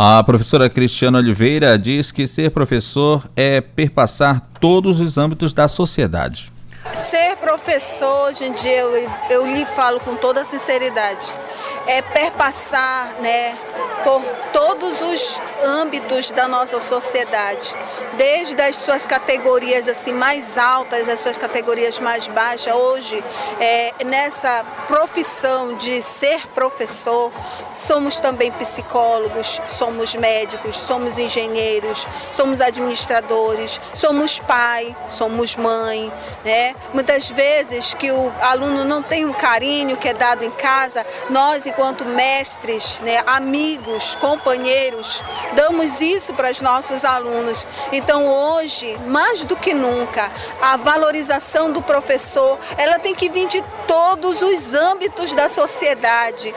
A 0.00 0.22
professora 0.22 0.70
Cristiana 0.70 1.18
Oliveira 1.18 1.76
diz 1.76 2.12
que 2.12 2.24
ser 2.24 2.52
professor 2.52 3.28
é 3.34 3.60
perpassar 3.60 4.40
todos 4.60 5.00
os 5.00 5.18
âmbitos 5.18 5.52
da 5.52 5.66
sociedade. 5.66 6.52
Ser 6.94 7.36
professor, 7.38 8.28
hoje 8.28 8.44
em 8.44 8.52
dia, 8.52 8.76
eu, 8.76 9.10
eu 9.28 9.46
lhe 9.52 9.66
falo 9.66 9.98
com 9.98 10.14
toda 10.14 10.44
sinceridade, 10.44 11.34
é 11.88 12.00
perpassar 12.00 13.12
né, 13.20 13.56
por 14.04 14.22
todos 14.52 15.00
os 15.00 15.40
âmbitos 15.64 16.30
da 16.30 16.46
nossa 16.46 16.78
sociedade, 16.78 17.74
desde 18.18 18.60
as 18.60 18.74
suas 18.76 19.06
categorias 19.06 19.86
assim 19.86 20.12
mais 20.12 20.58
altas, 20.58 21.08
as 21.08 21.20
suas 21.20 21.38
categorias 21.38 22.00
mais 22.00 22.26
baixas. 22.26 22.74
Hoje, 22.74 23.22
é, 23.60 23.94
nessa 24.04 24.64
profissão 24.88 25.76
de 25.76 26.02
ser 26.02 26.48
professor, 26.48 27.32
somos 27.74 28.18
também 28.18 28.50
psicólogos, 28.50 29.62
somos 29.68 30.16
médicos, 30.16 30.76
somos 30.76 31.16
engenheiros, 31.16 32.06
somos 32.32 32.60
administradores, 32.60 33.80
somos 33.94 34.40
pai, 34.40 34.96
somos 35.08 35.54
mãe, 35.54 36.12
né? 36.44 36.74
Muitas 36.92 37.30
vezes 37.30 37.94
que 37.94 38.10
o 38.10 38.32
aluno 38.42 38.84
não 38.84 39.00
tem 39.00 39.24
um 39.24 39.32
carinho 39.32 39.96
que 39.96 40.08
é 40.08 40.14
dado 40.14 40.44
em 40.44 40.50
casa, 40.50 41.06
nós 41.30 41.66
enquanto 41.66 42.04
mestres, 42.04 42.98
né, 43.00 43.22
amigos, 43.28 44.16
companheiros, 44.16 45.22
damos 45.54 46.00
isso 46.00 46.34
para 46.34 46.50
os 46.50 46.60
nossos 46.60 47.04
alunos. 47.04 47.64
Então 47.92 48.07
hoje, 48.16 48.96
mais 49.06 49.44
do 49.44 49.56
que 49.56 49.74
nunca, 49.74 50.30
a 50.62 50.76
valorização 50.76 51.72
do 51.72 51.82
professor, 51.82 52.58
ela 52.76 52.98
tem 52.98 53.14
que 53.14 53.28
vir 53.28 53.48
de 53.48 53.62
todos 53.86 54.40
os 54.42 54.74
âmbitos 54.74 55.32
da 55.32 55.48
sociedade. 55.48 56.54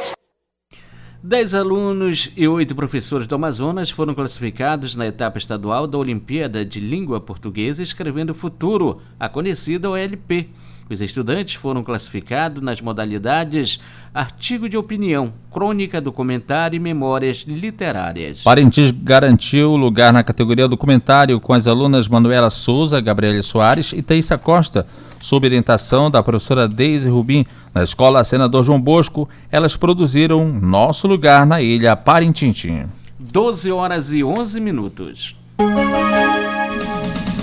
Dez 1.23 1.53
alunos 1.53 2.31
e 2.35 2.47
oito 2.47 2.73
professores 2.73 3.27
do 3.27 3.35
Amazonas 3.35 3.91
foram 3.91 4.15
classificados 4.15 4.95
na 4.95 5.05
etapa 5.05 5.37
estadual 5.37 5.85
da 5.85 5.95
Olimpíada 5.95 6.65
de 6.65 6.79
Língua 6.79 7.21
Portuguesa 7.21 7.83
Escrevendo 7.83 8.33
Futuro, 8.33 8.99
a 9.19 9.29
conhecida 9.29 9.87
OLP. 9.87 10.49
Os 10.91 10.99
estudantes 10.99 11.55
foram 11.55 11.83
classificados 11.83 12.61
nas 12.61 12.81
modalidades 12.81 13.79
artigo 14.13 14.67
de 14.67 14.75
opinião, 14.75 15.31
crônica, 15.49 16.01
documentário 16.01 16.75
e 16.75 16.79
memórias 16.79 17.45
literárias. 17.47 18.41
Parintins 18.43 18.91
garantiu 18.91 19.77
lugar 19.77 20.11
na 20.11 20.21
categoria 20.21 20.67
documentário 20.67 21.39
com 21.39 21.53
as 21.53 21.65
alunas 21.65 22.09
Manuela 22.09 22.49
Souza, 22.49 22.99
Gabriela 22.99 23.41
Soares 23.41 23.93
e 23.93 24.01
Thaisa 24.01 24.37
Costa. 24.37 24.85
Sob 25.21 25.47
orientação 25.47 26.11
da 26.11 26.21
professora 26.21 26.67
Deise 26.67 27.07
Rubim, 27.07 27.45
na 27.73 27.83
Escola 27.83 28.21
Senador 28.25 28.65
João 28.65 28.81
Bosco, 28.81 29.29
elas 29.49 29.77
produziram 29.77 30.45
Nosso 30.45 31.07
Lugar 31.07 31.45
na 31.45 31.61
Ilha 31.61 31.95
Parintintim. 31.95 32.83
12 33.17 33.71
horas 33.71 34.11
e 34.11 34.25
11 34.25 34.59
minutos. 34.59 35.37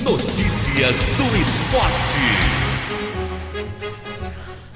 Notícias 0.05 0.97
do 1.17 1.40
Esporte. 1.40 2.48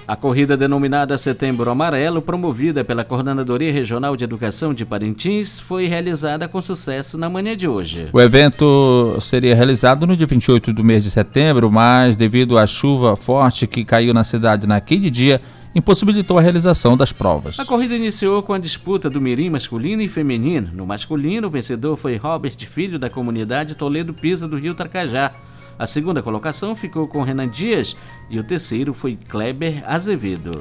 A 0.07 0.17
corrida 0.17 0.57
denominada 0.57 1.17
Setembro 1.17 1.71
Amarelo, 1.71 2.21
promovida 2.21 2.83
pela 2.83 3.05
Coordenadoria 3.05 3.73
Regional 3.73 4.17
de 4.17 4.25
Educação 4.25 4.75
de 4.75 4.85
Parintins, 4.85 5.61
foi 5.61 5.87
realizada 5.87 6.49
com 6.49 6.61
sucesso 6.61 7.17
na 7.17 7.31
manhã 7.31 7.57
de 7.57 7.69
hoje. 7.69 8.09
O 8.13 8.21
evento 8.21 9.17
seria 9.21 9.55
realizado 9.55 10.05
no 10.05 10.17
dia 10.17 10.27
28 10.27 10.73
do 10.73 10.83
mês 10.83 11.05
de 11.05 11.11
setembro, 11.11 11.71
mas 11.71 12.17
devido 12.17 12.59
à 12.59 12.67
chuva 12.67 13.15
forte 13.15 13.69
que 13.69 13.85
caiu 13.85 14.13
na 14.13 14.25
cidade 14.25 14.67
naquele 14.67 15.09
dia, 15.09 15.41
impossibilitou 15.73 16.37
a 16.37 16.43
realização 16.43 16.97
das 16.97 17.13
provas. 17.13 17.61
A 17.61 17.65
corrida 17.65 17.95
iniciou 17.95 18.43
com 18.43 18.53
a 18.53 18.59
disputa 18.59 19.09
do 19.09 19.21
mirim 19.21 19.51
masculino 19.51 20.03
e 20.03 20.09
feminino. 20.09 20.69
No 20.75 20.85
masculino, 20.85 21.47
o 21.47 21.51
vencedor 21.51 21.97
foi 21.97 22.17
Robert 22.17 22.59
Filho, 22.67 22.99
da 22.99 23.09
comunidade 23.09 23.77
Toledo 23.77 24.13
Pisa, 24.13 24.49
do 24.49 24.59
Rio 24.59 24.75
Tracajá. 24.75 25.33
A 25.79 25.87
segunda 25.87 26.23
colocação 26.23 26.76
ficou 26.76 27.09
com 27.09 27.23
Renan 27.23 27.49
Dias 27.49 27.97
e 28.31 28.38
o 28.38 28.45
terceiro 28.45 28.95
foi 28.95 29.19
Kleber 29.29 29.83
Azevedo. 29.87 30.61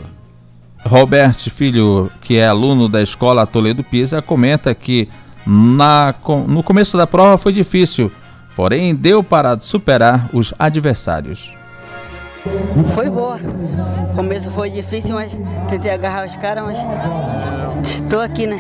Robert 0.86 1.38
Filho, 1.50 2.10
que 2.22 2.38
é 2.38 2.48
aluno 2.48 2.90
da 2.90 3.02
escola 3.02 3.46
Toledo 3.46 3.84
Pisa, 3.84 4.22
comenta 4.22 4.74
que 4.74 5.08
na, 5.46 6.14
no 6.48 6.64
começo 6.64 6.98
da 6.98 7.06
prova 7.06 7.38
foi 7.38 7.52
difícil, 7.52 8.12
porém 8.56 8.96
deu 8.96 9.24
para 9.24 9.60
superar 9.60 10.30
os 10.34 10.54
adversários. 10.58 11.56
Foi 12.94 13.10
boa. 13.10 13.40
O 14.12 14.16
começo 14.16 14.50
foi 14.52 14.70
difícil, 14.70 15.14
mas 15.14 15.32
tentei 15.70 15.92
agarrar 15.92 16.26
os 16.26 16.36
caras, 16.38 16.64
mas 16.64 17.92
estou 17.92 18.20
aqui, 18.20 18.48
né? 18.48 18.60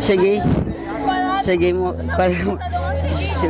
Cheguei, 0.00 0.40
cheguei 1.48 1.74
quase, 2.14 2.58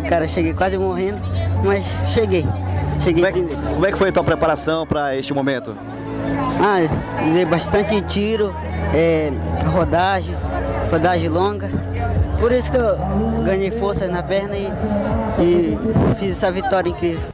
cara, 0.08 0.28
cheguei 0.28 0.54
quase 0.54 0.78
morrendo 0.78 1.18
mas 1.64 1.84
cheguei. 2.12 2.46
Cheguei 3.00 3.24
como, 3.32 3.52
é, 3.52 3.72
como 3.74 3.86
é 3.86 3.92
que 3.92 3.98
foi 3.98 4.08
a 4.08 4.12
tua 4.12 4.24
preparação 4.24 4.86
para 4.86 5.16
este 5.16 5.32
momento? 5.32 5.74
Ah, 6.60 6.78
dei 7.32 7.44
bastante 7.44 8.00
tiro, 8.02 8.54
é, 8.94 9.30
rodagem, 9.66 10.34
rodagem 10.90 11.28
longa. 11.28 11.70
Por 12.38 12.52
isso 12.52 12.70
que 12.70 12.76
eu 12.76 12.96
ganhei 13.44 13.70
força 13.70 14.06
na 14.06 14.22
perna 14.22 14.56
e, 14.56 14.68
e 15.40 15.78
fiz 16.18 16.32
essa 16.32 16.50
vitória 16.50 16.88
incrível. 16.88 17.28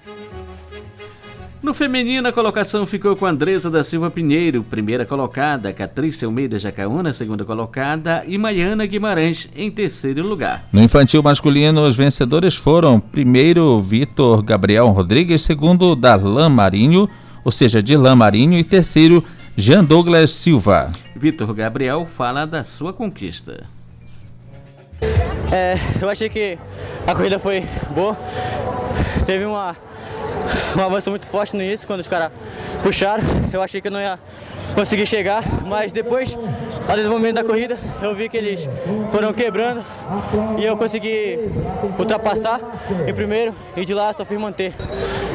No 1.64 1.73
feminino, 1.73 2.28
a 2.28 2.33
colocação 2.33 2.85
ficou 2.85 3.16
com 3.16 3.25
Andresa 3.25 3.71
da 3.71 3.83
Silva 3.83 4.11
Pinheiro, 4.11 4.62
primeira 4.62 5.06
colocada, 5.06 5.73
Catrícia 5.73 6.26
Almeida 6.26 6.59
Jacaúna, 6.59 7.11
segunda 7.14 7.42
colocada, 7.42 8.23
e 8.26 8.37
Maiana 8.37 8.85
Guimarães, 8.85 9.49
em 9.56 9.71
terceiro 9.71 10.28
lugar. 10.28 10.68
No 10.71 10.83
infantil 10.83 11.23
masculino, 11.23 11.83
os 11.87 11.97
vencedores 11.97 12.54
foram 12.54 13.00
primeiro 13.00 13.80
Vitor 13.80 14.42
Gabriel 14.42 14.88
Rodrigues, 14.88 15.40
segundo 15.40 15.97
Darlan 15.97 16.50
Marinho, 16.50 17.09
ou 17.42 17.50
seja, 17.50 17.83
Dilan 17.83 18.14
Marinho, 18.14 18.59
e 18.59 18.62
terceiro 18.62 19.25
Jean 19.56 19.83
Douglas 19.83 20.33
Silva. 20.33 20.92
Vitor 21.16 21.54
Gabriel 21.54 22.04
fala 22.04 22.44
da 22.44 22.62
sua 22.62 22.92
conquista. 22.92 23.64
É, 25.50 25.78
eu 25.99 26.11
achei 26.11 26.28
que 26.28 26.59
a 27.06 27.14
corrida 27.14 27.38
foi 27.38 27.64
boa. 27.94 28.14
Teve 29.25 29.47
uma 29.47 29.75
um 30.76 30.80
avanço 30.80 31.10
muito 31.10 31.26
forte 31.26 31.56
no 31.56 31.62
início, 31.62 31.86
quando 31.86 32.00
os 32.00 32.08
caras 32.08 32.30
puxaram. 32.82 33.22
Eu 33.52 33.62
achei 33.62 33.80
que 33.80 33.88
eu 33.88 33.92
não 33.92 34.00
ia 34.00 34.18
conseguir 34.74 35.06
chegar, 35.06 35.42
mas 35.64 35.92
depois, 35.92 36.34
no 36.34 36.96
desenvolvimento 36.96 37.36
da 37.36 37.44
corrida, 37.44 37.78
eu 38.02 38.14
vi 38.14 38.28
que 38.28 38.36
eles 38.36 38.68
foram 39.10 39.32
quebrando 39.32 39.84
e 40.58 40.64
eu 40.64 40.76
consegui 40.76 41.38
ultrapassar 41.98 42.60
em 43.06 43.14
primeiro 43.14 43.54
e 43.76 43.84
de 43.84 43.94
lá 43.94 44.12
só 44.12 44.24
fui 44.24 44.36
manter. 44.36 44.74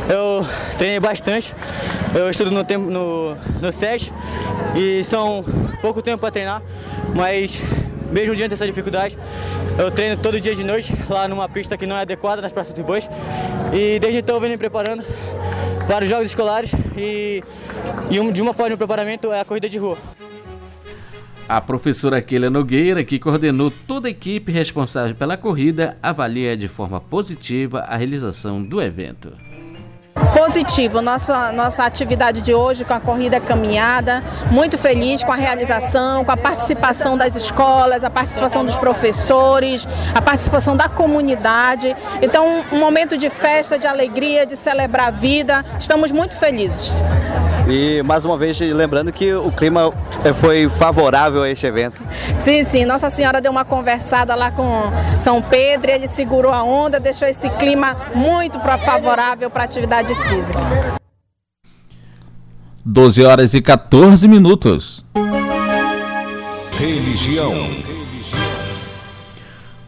Eu 0.09 0.45
treinei 0.77 0.99
bastante, 0.99 1.55
eu 2.13 2.29
estudo 2.29 2.51
no, 2.51 2.63
tempo, 2.63 2.89
no, 2.89 3.35
no 3.61 3.71
SES 3.71 4.11
e 4.75 5.03
são 5.03 5.43
pouco 5.81 6.01
tempo 6.01 6.19
para 6.19 6.31
treinar, 6.31 6.61
mas 7.15 7.61
mesmo 8.11 8.35
diante 8.35 8.51
dessa 8.51 8.65
dificuldade, 8.65 9.17
eu 9.77 9.91
treino 9.91 10.17
todo 10.17 10.39
dia 10.39 10.55
de 10.55 10.63
noite, 10.63 10.93
lá 11.09 11.27
numa 11.27 11.47
pista 11.47 11.77
que 11.77 11.85
não 11.85 11.95
é 11.95 12.01
adequada 12.01 12.41
nas 12.41 12.51
praças 12.51 12.73
de 12.73 12.83
bois. 12.83 13.09
E 13.73 13.99
desde 13.99 14.19
então 14.19 14.35
eu 14.35 14.41
venho 14.41 14.53
me 14.53 14.57
preparando 14.57 15.03
para 15.87 16.03
os 16.03 16.09
jogos 16.09 16.27
escolares 16.27 16.71
e, 16.97 17.43
e 18.09 18.31
de 18.31 18.41
uma 18.41 18.53
forma 18.53 18.71
de 18.71 18.77
preparamento 18.77 19.31
é 19.31 19.39
a 19.39 19.45
corrida 19.45 19.69
de 19.69 19.77
rua. 19.77 19.97
A 21.47 21.59
professora 21.59 22.21
Keila 22.21 22.49
Nogueira, 22.49 23.03
que 23.03 23.17
coordenou 23.17 23.71
toda 23.87 24.07
a 24.07 24.11
equipe 24.11 24.51
responsável 24.51 25.15
pela 25.15 25.35
corrida, 25.35 25.97
avalia 26.01 26.55
de 26.55 26.67
forma 26.67 27.01
positiva 27.01 27.79
a 27.79 27.95
realização 27.95 28.61
do 28.61 28.79
evento 28.79 29.33
positivo 30.33 31.01
nossa, 31.01 31.51
nossa 31.51 31.83
atividade 31.83 32.41
de 32.41 32.53
hoje 32.53 32.85
com 32.85 32.93
a 32.93 32.99
corrida 32.99 33.39
caminhada, 33.39 34.23
muito 34.51 34.77
feliz 34.77 35.23
com 35.23 35.31
a 35.31 35.35
realização, 35.35 36.25
com 36.25 36.31
a 36.31 36.37
participação 36.37 37.17
das 37.17 37.35
escolas, 37.35 38.03
a 38.03 38.09
participação 38.09 38.65
dos 38.65 38.75
professores, 38.75 39.87
a 40.13 40.21
participação 40.21 40.75
da 40.75 40.89
comunidade. 40.89 41.95
Então, 42.21 42.63
um 42.71 42.79
momento 42.79 43.17
de 43.17 43.29
festa, 43.29 43.77
de 43.77 43.87
alegria, 43.87 44.45
de 44.45 44.55
celebrar 44.55 45.07
a 45.07 45.11
vida. 45.11 45.65
Estamos 45.79 46.11
muito 46.11 46.35
felizes. 46.35 46.91
E 47.69 48.01
mais 48.03 48.25
uma 48.25 48.37
vez 48.37 48.59
lembrando 48.59 49.11
que 49.11 49.33
o 49.33 49.51
clima 49.51 49.93
eh, 50.23 50.33
foi 50.33 50.69
favorável 50.69 51.43
a 51.43 51.49
este 51.49 51.67
evento. 51.67 52.01
Sim, 52.35 52.63
sim. 52.63 52.85
Nossa 52.85 53.09
Senhora 53.09 53.39
deu 53.39 53.51
uma 53.51 53.63
conversada 53.63 54.33
lá 54.35 54.51
com 54.51 54.91
São 55.19 55.41
Pedro, 55.41 55.91
ele 55.91 56.07
segurou 56.07 56.51
a 56.51 56.63
onda, 56.63 56.99
deixou 56.99 57.27
esse 57.27 57.49
clima 57.51 57.95
muito 58.15 58.59
favorável 58.59 59.49
para 59.49 59.63
a 59.63 59.65
atividade 59.65 60.15
física. 60.15 60.59
12 62.85 63.23
horas 63.23 63.53
e 63.53 63.61
14 63.61 64.27
minutos. 64.27 65.05
Religião. 66.77 67.98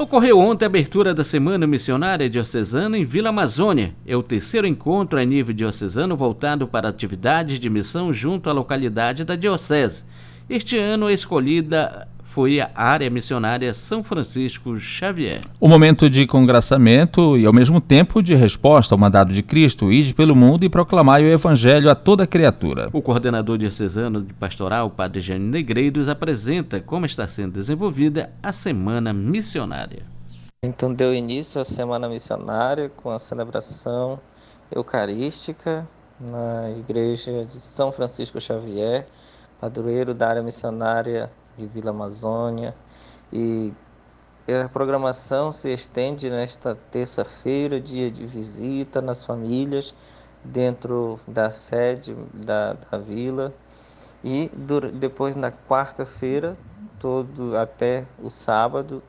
Ocorreu 0.01 0.39
ontem 0.39 0.65
a 0.65 0.67
abertura 0.67 1.13
da 1.13 1.23
Semana 1.23 1.67
Missionária 1.67 2.27
Diocesana 2.27 2.97
em 2.97 3.05
Vila 3.05 3.29
Amazônia. 3.29 3.93
É 4.03 4.17
o 4.17 4.23
terceiro 4.23 4.65
encontro 4.65 5.19
a 5.19 5.23
nível 5.23 5.53
diocesano 5.53 6.17
voltado 6.17 6.67
para 6.67 6.89
atividades 6.89 7.59
de 7.59 7.69
missão 7.69 8.11
junto 8.11 8.49
à 8.49 8.51
localidade 8.51 9.23
da 9.23 9.35
Diocese. 9.35 10.03
Este 10.49 10.75
ano 10.75 11.05
a 11.05 11.13
escolhida 11.13 12.07
foi 12.31 12.61
a 12.61 12.71
área 12.73 13.09
missionária 13.09 13.73
São 13.73 14.01
Francisco 14.01 14.77
Xavier. 14.77 15.41
O 15.59 15.67
momento 15.67 16.09
de 16.09 16.25
congraçamento 16.25 17.37
e 17.37 17.45
ao 17.45 17.51
mesmo 17.51 17.81
tempo 17.81 18.23
de 18.23 18.33
resposta 18.33 18.95
ao 18.95 18.97
mandado 18.97 19.33
de 19.33 19.43
Cristo, 19.43 19.91
ide 19.91 20.13
pelo 20.13 20.33
mundo 20.33 20.63
e 20.63 20.69
proclamai 20.69 21.25
o 21.25 21.29
evangelho 21.29 21.91
a 21.91 21.95
toda 21.95 22.25
criatura. 22.25 22.87
O 22.93 23.01
coordenador 23.01 23.57
diocesano 23.57 24.21
de 24.21 24.33
pastoral, 24.33 24.89
Padre 24.89 25.19
Jane 25.19 25.45
Negreiros, 25.45 26.07
apresenta 26.07 26.79
como 26.79 27.05
está 27.05 27.27
sendo 27.27 27.51
desenvolvida 27.51 28.31
a 28.41 28.53
Semana 28.53 29.11
Missionária. 29.11 30.03
Então 30.63 30.93
deu 30.93 31.13
início 31.13 31.59
à 31.59 31.65
Semana 31.65 32.07
Missionária 32.07 32.89
com 32.95 33.09
a 33.09 33.19
celebração 33.19 34.17
eucarística 34.73 35.85
na 36.17 36.69
igreja 36.79 37.43
de 37.43 37.55
São 37.55 37.91
Francisco 37.91 38.39
Xavier, 38.39 39.05
padroeiro 39.61 40.15
da 40.15 40.27
área 40.27 40.41
missionária 40.41 41.31
de 41.55 41.67
Vila 41.67 41.91
Amazônia. 41.91 42.75
E 43.31 43.71
a 44.49 44.67
programação 44.67 45.53
se 45.53 45.69
estende 45.69 46.31
nesta 46.31 46.75
terça-feira, 46.89 47.79
dia 47.79 48.09
de 48.09 48.25
visita 48.25 49.01
nas 49.03 49.23
famílias 49.23 49.93
dentro 50.43 51.19
da 51.27 51.51
sede 51.51 52.17
da, 52.33 52.73
da 52.73 52.97
vila. 52.97 53.53
E 54.23 54.51
depois 54.95 55.35
na 55.35 55.51
quarta-feira 55.51 56.57
todo 56.99 57.55
até 57.55 58.05
o 58.21 58.29
sábado 58.29 59.01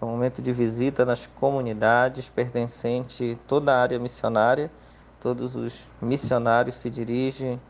é 0.00 0.04
um 0.04 0.08
momento 0.08 0.40
de 0.40 0.52
visita 0.52 1.04
nas 1.04 1.26
comunidades 1.26 2.30
pertencente 2.30 3.38
toda 3.46 3.74
a 3.74 3.82
área 3.82 3.98
missionária. 3.98 4.70
Todos 5.20 5.56
os 5.56 5.90
missionários 6.00 6.76
se 6.76 6.88
dirigem 6.88 7.60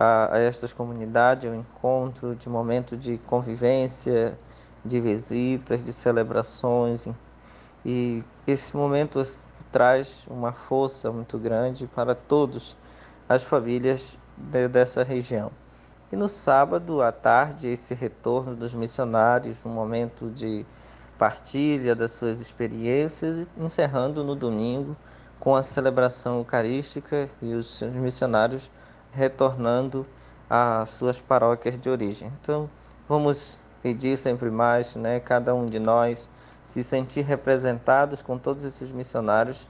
a, 0.00 0.34
a 0.36 0.38
estas 0.38 0.72
comunidades, 0.72 1.50
um 1.50 1.56
encontro 1.56 2.34
de 2.34 2.48
momento 2.48 2.96
de 2.96 3.18
convivência, 3.18 4.38
de 4.82 4.98
visitas, 4.98 5.84
de 5.84 5.92
celebrações. 5.92 7.06
E 7.84 8.24
esse 8.46 8.74
momento 8.74 9.22
traz 9.70 10.26
uma 10.30 10.52
força 10.52 11.12
muito 11.12 11.38
grande 11.38 11.86
para 11.86 12.14
todos 12.14 12.78
as 13.28 13.44
famílias 13.44 14.18
de, 14.38 14.68
dessa 14.68 15.04
região. 15.04 15.52
E 16.10 16.16
no 16.16 16.30
sábado 16.30 17.02
à 17.02 17.12
tarde, 17.12 17.68
esse 17.68 17.94
retorno 17.94 18.56
dos 18.56 18.74
missionários, 18.74 19.64
um 19.66 19.68
momento 19.68 20.30
de 20.30 20.64
partilha 21.18 21.94
das 21.94 22.12
suas 22.12 22.40
experiências, 22.40 23.46
encerrando 23.58 24.24
no 24.24 24.34
domingo 24.34 24.96
com 25.38 25.54
a 25.54 25.62
celebração 25.62 26.38
eucarística 26.38 27.28
e 27.42 27.52
os 27.52 27.82
missionários 27.82 28.70
retornando 29.12 30.06
às 30.48 30.90
suas 30.90 31.20
paróquias 31.20 31.78
de 31.78 31.88
origem. 31.88 32.32
Então, 32.40 32.68
vamos 33.08 33.58
pedir 33.82 34.16
sempre 34.16 34.50
mais, 34.50 34.96
né, 34.96 35.20
cada 35.20 35.54
um 35.54 35.66
de 35.66 35.78
nós 35.78 36.28
se 36.64 36.84
sentir 36.84 37.22
representados 37.22 38.22
com 38.22 38.38
todos 38.38 38.64
esses 38.64 38.92
missionários 38.92 39.66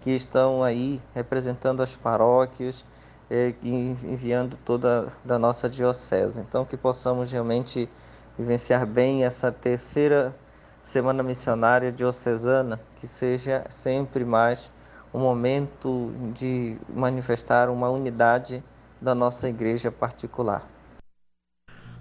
que 0.00 0.10
estão 0.10 0.62
aí 0.62 1.00
representando 1.14 1.82
as 1.82 1.96
paróquias 1.96 2.84
eh, 3.30 3.54
e 3.62 3.70
enviando 4.04 4.56
toda 4.58 5.08
da 5.24 5.38
nossa 5.38 5.68
diocese. 5.68 6.40
Então, 6.40 6.64
que 6.64 6.76
possamos 6.76 7.32
realmente 7.32 7.88
vivenciar 8.38 8.86
bem 8.86 9.24
essa 9.24 9.50
terceira 9.50 10.34
semana 10.82 11.22
missionária 11.22 11.90
diocesana, 11.90 12.78
que 12.96 13.06
seja 13.06 13.64
sempre 13.70 14.24
mais 14.24 14.70
um 15.12 15.20
momento 15.20 16.12
de 16.34 16.76
manifestar 16.94 17.70
uma 17.70 17.88
unidade 17.88 18.62
da 19.04 19.14
nossa 19.14 19.48
igreja 19.48 19.92
particular. 19.92 20.66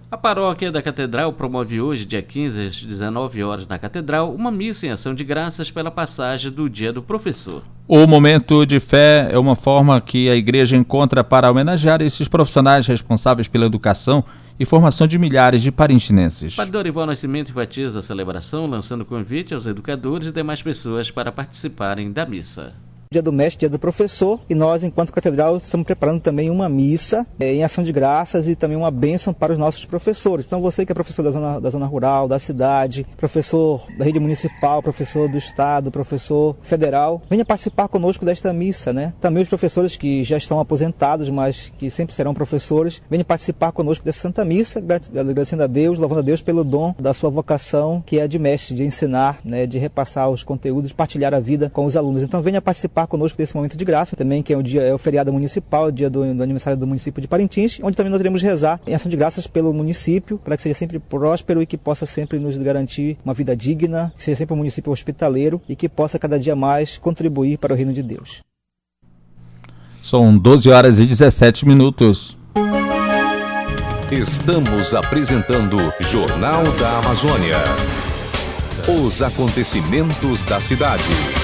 A 0.09 0.17
paróquia 0.17 0.71
da 0.71 0.79
Catedral 0.79 1.33
promove 1.33 1.81
hoje, 1.81 2.05
dia 2.05 2.21
15 2.21 2.65
às 2.67 2.83
19 2.83 3.43
horas 3.43 3.67
na 3.67 3.79
Catedral, 3.79 4.31
uma 4.31 4.51
missa 4.51 4.85
em 4.85 4.91
ação 4.91 5.13
de 5.13 5.23
graças 5.23 5.71
pela 5.71 5.89
passagem 5.89 6.51
do 6.51 6.69
Dia 6.69 6.93
do 6.93 7.01
Professor. 7.01 7.63
O 7.87 8.05
momento 8.05 8.63
de 8.63 8.79
fé 8.79 9.27
é 9.31 9.39
uma 9.39 9.55
forma 9.55 9.99
que 9.99 10.29
a 10.29 10.35
igreja 10.35 10.77
encontra 10.77 11.23
para 11.23 11.49
homenagear 11.49 11.99
esses 12.01 12.27
profissionais 12.27 12.85
responsáveis 12.85 13.47
pela 13.47 13.65
educação 13.65 14.23
e 14.59 14.65
formação 14.65 15.07
de 15.07 15.17
milhares 15.17 15.63
de 15.63 15.71
parintinenses. 15.71 16.55
Padre 16.55 16.71
Dorival 16.71 17.07
Nascimento 17.07 17.49
enfatiza 17.49 17.97
a 17.97 18.03
celebração, 18.03 18.67
lançando 18.67 19.03
convite 19.03 19.53
aos 19.53 19.65
educadores 19.65 20.27
e 20.27 20.31
demais 20.31 20.61
pessoas 20.61 21.09
para 21.09 21.31
participarem 21.31 22.11
da 22.11 22.23
missa 22.23 22.73
dia 23.13 23.21
do 23.21 23.31
mestre, 23.31 23.61
dia 23.61 23.69
do 23.69 23.79
professor, 23.79 24.39
e 24.49 24.55
nós, 24.55 24.83
enquanto 24.83 25.13
catedral, 25.13 25.57
estamos 25.57 25.85
preparando 25.85 26.21
também 26.21 26.49
uma 26.49 26.67
missa 26.67 27.25
é, 27.39 27.53
em 27.53 27.63
ação 27.63 27.83
de 27.83 27.93
graças 27.93 28.47
e 28.47 28.55
também 28.55 28.75
uma 28.75 28.91
bênção 28.91 29.33
para 29.33 29.53
os 29.53 29.59
nossos 29.59 29.85
professores. 29.85 30.45
Então, 30.45 30.61
você 30.61 30.85
que 30.85 30.91
é 30.91 30.95
professor 30.95 31.23
da 31.23 31.31
zona, 31.31 31.61
da 31.61 31.69
zona 31.69 31.85
rural, 31.85 32.27
da 32.27 32.39
cidade, 32.39 33.05
professor 33.15 33.85
da 33.97 34.03
rede 34.03 34.19
municipal, 34.19 34.81
professor 34.81 35.29
do 35.29 35.37
estado, 35.37 35.91
professor 35.91 36.55
federal, 36.61 37.21
venha 37.29 37.45
participar 37.45 37.87
conosco 37.87 38.25
desta 38.25 38.51
missa, 38.51 38.91
né? 38.91 39.13
Também 39.21 39.43
os 39.43 39.49
professores 39.49 39.95
que 39.95 40.23
já 40.23 40.37
estão 40.37 40.59
aposentados, 40.59 41.29
mas 41.29 41.71
que 41.77 41.89
sempre 41.89 42.15
serão 42.15 42.33
professores, 42.33 43.01
venham 43.09 43.23
participar 43.23 43.71
conosco 43.71 44.03
dessa 44.03 44.19
Santa 44.19 44.43
Missa, 44.43 44.79
agradecendo 44.79 45.63
a 45.63 45.67
Deus, 45.67 45.99
louvando 45.99 46.21
a 46.21 46.23
Deus 46.23 46.41
pelo 46.41 46.63
dom 46.63 46.95
da 46.97 47.13
sua 47.13 47.29
vocação, 47.29 48.01
que 48.05 48.19
é 48.19 48.27
de 48.27 48.39
mestre, 48.39 48.75
de 48.75 48.83
ensinar, 48.83 49.39
né, 49.43 49.67
de 49.67 49.77
repassar 49.77 50.29
os 50.29 50.43
conteúdos, 50.43 50.91
partilhar 50.91 51.33
a 51.33 51.39
vida 51.39 51.69
com 51.69 51.85
os 51.85 51.95
alunos. 51.95 52.23
Então, 52.23 52.41
venha 52.41 52.61
participar 52.61 53.02
participar 53.03 53.07
conosco 53.07 53.37
desse 53.37 53.55
momento 53.55 53.77
de 53.77 53.85
graça 53.85 54.15
também, 54.15 54.41
que 54.41 54.53
é 54.53 54.57
o 54.57 54.63
dia 54.63 54.81
é 54.81 54.93
o 54.93 54.97
feriado 54.97 55.31
municipal, 55.31 55.87
o 55.87 55.91
dia 55.91 56.09
do, 56.09 56.33
do 56.33 56.43
aniversário 56.43 56.77
do 56.77 56.87
município 56.87 57.21
de 57.21 57.27
Parintins, 57.27 57.79
onde 57.81 57.95
também 57.95 58.11
nós 58.11 58.19
iremos 58.19 58.41
rezar 58.41 58.79
em 58.87 58.93
ação 58.93 59.09
de 59.09 59.17
graças 59.17 59.47
pelo 59.47 59.73
município, 59.73 60.37
para 60.37 60.55
que 60.55 60.63
seja 60.63 60.75
sempre 60.75 60.99
próspero 60.99 61.61
e 61.61 61.65
que 61.65 61.77
possa 61.77 62.05
sempre 62.05 62.39
nos 62.39 62.57
garantir 62.57 63.17
uma 63.23 63.33
vida 63.33 63.55
digna, 63.55 64.13
que 64.17 64.23
seja 64.23 64.37
sempre 64.37 64.53
um 64.53 64.57
município 64.57 64.91
hospitaleiro 64.91 65.61
e 65.67 65.75
que 65.75 65.87
possa 65.87 66.17
cada 66.17 66.39
dia 66.39 66.55
mais 66.55 66.97
contribuir 66.97 67.57
para 67.57 67.73
o 67.73 67.75
reino 67.75 67.93
de 67.93 68.01
Deus. 68.01 68.41
São 70.01 70.37
12 70.37 70.69
horas 70.69 70.99
e 70.99 71.05
17 71.05 71.65
minutos. 71.65 72.37
Estamos 74.11 74.93
apresentando 74.93 75.77
Jornal 76.01 76.63
da 76.77 76.99
Amazônia. 76.99 77.57
Os 78.87 79.21
acontecimentos 79.21 80.43
da 80.43 80.59
cidade. 80.59 81.42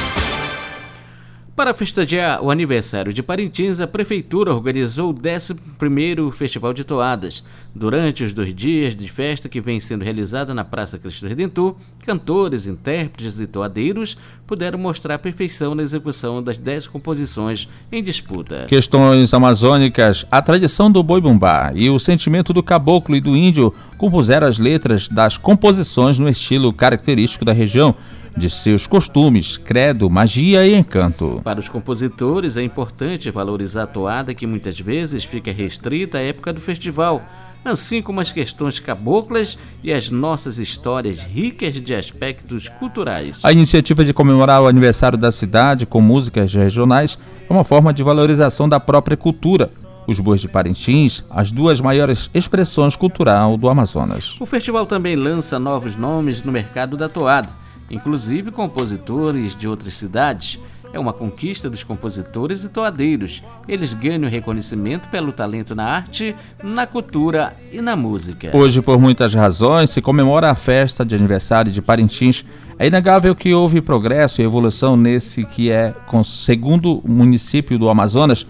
Para 1.59 1.73
festejar 1.73 2.41
o 2.41 2.49
aniversário 2.49 3.11
de 3.11 3.21
Parintins, 3.21 3.81
a 3.81 3.85
Prefeitura 3.85 4.53
organizou 4.53 5.09
o 5.09 5.13
11º 5.13 6.31
Festival 6.31 6.71
de 6.71 6.85
Toadas. 6.85 7.43
Durante 7.75 8.23
os 8.23 8.33
dois 8.33 8.53
dias 8.53 8.95
de 8.95 9.09
festa 9.09 9.49
que 9.49 9.59
vem 9.59 9.77
sendo 9.77 10.05
realizada 10.05 10.53
na 10.53 10.63
Praça 10.63 10.97
Cristo 10.97 11.27
Redentor, 11.27 11.75
cantores, 12.05 12.65
intérpretes 12.65 13.41
e 13.41 13.45
toadeiros 13.45 14.15
puderam 14.47 14.79
mostrar 14.79 15.15
a 15.15 15.19
perfeição 15.19 15.75
na 15.75 15.83
execução 15.83 16.41
das 16.41 16.55
10 16.55 16.87
composições 16.87 17.67
em 17.91 18.01
disputa. 18.01 18.65
Questões 18.69 19.33
amazônicas, 19.33 20.25
a 20.31 20.41
tradição 20.41 20.89
do 20.89 21.03
boi 21.03 21.19
bumbá 21.19 21.73
e 21.75 21.89
o 21.89 21.99
sentimento 21.99 22.53
do 22.53 22.63
caboclo 22.63 23.17
e 23.17 23.21
do 23.21 23.35
índio 23.35 23.73
compuseram 23.97 24.47
as 24.47 24.59
letras 24.59 25.09
das 25.09 25.37
composições 25.37 26.17
no 26.17 26.29
estilo 26.29 26.71
característico 26.71 27.43
da 27.43 27.51
região 27.51 27.93
de 28.35 28.49
seus 28.49 28.87
costumes, 28.87 29.57
credo, 29.57 30.09
magia 30.09 30.65
e 30.65 30.75
encanto. 30.75 31.41
Para 31.43 31.59
os 31.59 31.69
compositores 31.69 32.57
é 32.57 32.63
importante 32.63 33.31
valorizar 33.31 33.83
a 33.83 33.87
toada 33.87 34.33
que 34.33 34.47
muitas 34.47 34.79
vezes 34.79 35.23
fica 35.23 35.51
restrita 35.51 36.17
à 36.17 36.21
época 36.21 36.53
do 36.53 36.61
festival, 36.61 37.21
assim 37.63 38.01
como 38.01 38.21
as 38.21 38.31
questões 38.31 38.79
caboclas 38.79 39.57
e 39.83 39.91
as 39.91 40.09
nossas 40.09 40.57
histórias 40.57 41.19
ricas 41.19 41.81
de 41.81 41.93
aspectos 41.93 42.69
culturais. 42.69 43.39
A 43.43 43.51
iniciativa 43.51 44.05
de 44.05 44.13
comemorar 44.13 44.61
o 44.61 44.67
aniversário 44.67 45.17
da 45.17 45.31
cidade 45.31 45.85
com 45.85 46.01
músicas 46.01 46.53
regionais 46.53 47.17
é 47.49 47.53
uma 47.53 47.63
forma 47.63 47.93
de 47.93 48.03
valorização 48.03 48.69
da 48.69 48.79
própria 48.79 49.17
cultura, 49.17 49.69
os 50.07 50.19
bois 50.19 50.41
de 50.41 50.47
Parintins, 50.47 51.23
as 51.29 51.51
duas 51.51 51.79
maiores 51.79 52.29
expressões 52.33 52.95
cultural 52.95 53.57
do 53.57 53.69
Amazonas. 53.69 54.39
O 54.39 54.45
festival 54.45 54.85
também 54.85 55.15
lança 55.15 55.59
novos 55.59 55.95
nomes 55.95 56.41
no 56.41 56.51
mercado 56.51 56.97
da 56.97 57.07
toada 57.07 57.58
inclusive 57.89 58.51
compositores 58.51 59.55
de 59.55 59.67
outras 59.67 59.95
cidades. 59.95 60.59
É 60.91 60.99
uma 60.99 61.13
conquista 61.13 61.69
dos 61.69 61.83
compositores 61.83 62.63
e 62.63 62.69
toadeiros. 62.69 63.43
Eles 63.67 63.93
ganham 63.93 64.29
reconhecimento 64.29 65.07
pelo 65.09 65.31
talento 65.31 65.75
na 65.75 65.83
arte, 65.83 66.35
na 66.63 66.87
cultura 66.87 67.55
e 67.71 67.79
na 67.79 67.95
música. 67.95 68.49
Hoje, 68.55 68.81
por 68.81 68.99
muitas 68.99 69.35
razões, 69.35 69.91
se 69.91 70.01
comemora 70.01 70.49
a 70.49 70.55
festa 70.55 71.05
de 71.05 71.15
aniversário 71.15 71.71
de 71.71 71.81
Parintins. 71.81 72.43
É 72.79 72.87
inegável 72.87 73.35
que 73.35 73.53
houve 73.53 73.81
progresso 73.81 74.41
e 74.41 74.45
evolução 74.45 74.97
nesse 74.97 75.45
que 75.45 75.69
é, 75.69 75.93
segundo 76.23 77.03
município 77.05 77.77
do 77.77 77.87
Amazonas, 77.87 78.47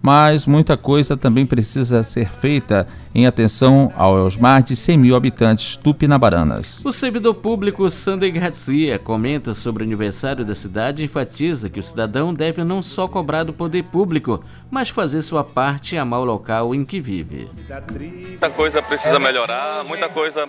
mas 0.00 0.46
muita 0.46 0.76
coisa 0.76 1.16
também 1.16 1.44
precisa 1.44 2.02
ser 2.02 2.28
feita 2.28 2.86
em 3.14 3.26
atenção 3.26 3.92
aos 3.96 4.36
mais 4.36 4.64
de 4.64 4.76
100 4.76 4.98
mil 4.98 5.16
habitantes 5.16 5.76
tupinabaranas. 5.76 6.82
O 6.84 6.92
servidor 6.92 7.34
público 7.34 7.90
Sander 7.90 8.32
Garcia 8.32 8.98
comenta 8.98 9.54
sobre 9.54 9.82
o 9.82 9.86
aniversário 9.86 10.44
da 10.44 10.54
cidade 10.54 11.02
e 11.02 11.06
enfatiza 11.06 11.68
que 11.68 11.80
o 11.80 11.82
cidadão 11.82 12.32
deve 12.32 12.62
não 12.62 12.80
só 12.80 13.08
cobrar 13.08 13.44
do 13.44 13.52
poder 13.52 13.84
público, 13.84 14.42
mas 14.70 14.88
fazer 14.88 15.22
sua 15.22 15.42
parte 15.42 15.94
e 15.94 15.98
amar 15.98 16.20
o 16.20 16.24
local 16.24 16.74
em 16.74 16.84
que 16.84 17.00
vive. 17.00 17.48
Muita 18.28 18.50
coisa 18.50 18.82
precisa 18.82 19.18
melhorar, 19.18 19.84
muita 19.84 20.08
coisa 20.08 20.48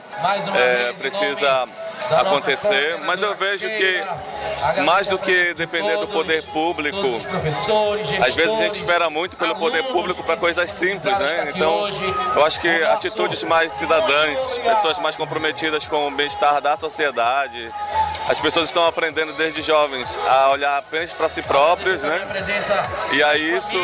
é, 0.55 0.93
precisa 0.93 1.67
acontecer, 2.11 2.99
mas 3.05 3.21
eu 3.21 3.35
vejo 3.35 3.67
que 3.67 4.03
mais 4.85 5.07
do 5.07 5.17
que 5.17 5.53
depender 5.53 5.97
do 5.97 6.07
poder 6.07 6.43
público, 6.51 7.21
às 8.25 8.35
vezes 8.35 8.53
a 8.59 8.63
gente 8.63 8.75
espera 8.75 9.09
muito 9.09 9.37
pelo 9.39 9.55
poder 9.55 9.83
público 9.85 10.21
para 10.23 10.35
coisas 10.35 10.69
simples, 10.71 11.17
né? 11.17 11.51
Então, 11.55 11.87
eu 12.35 12.45
acho 12.45 12.59
que 12.59 12.67
atitudes 12.67 13.43
mais 13.43 13.71
cidadãs, 13.73 14.59
pessoas 14.59 14.99
mais 14.99 15.15
comprometidas 15.15 15.87
com 15.87 16.07
o 16.07 16.11
bem-estar 16.11 16.61
da 16.61 16.75
sociedade, 16.75 17.73
as 18.27 18.39
pessoas 18.39 18.69
estão 18.69 18.85
aprendendo 18.85 19.33
desde 19.33 19.61
jovens 19.61 20.19
a 20.27 20.49
olhar 20.51 20.77
apenas 20.77 21.13
para 21.13 21.29
si 21.29 21.41
próprios, 21.41 22.03
né? 22.03 22.21
E 23.13 23.23
aí 23.23 23.57
isso 23.57 23.77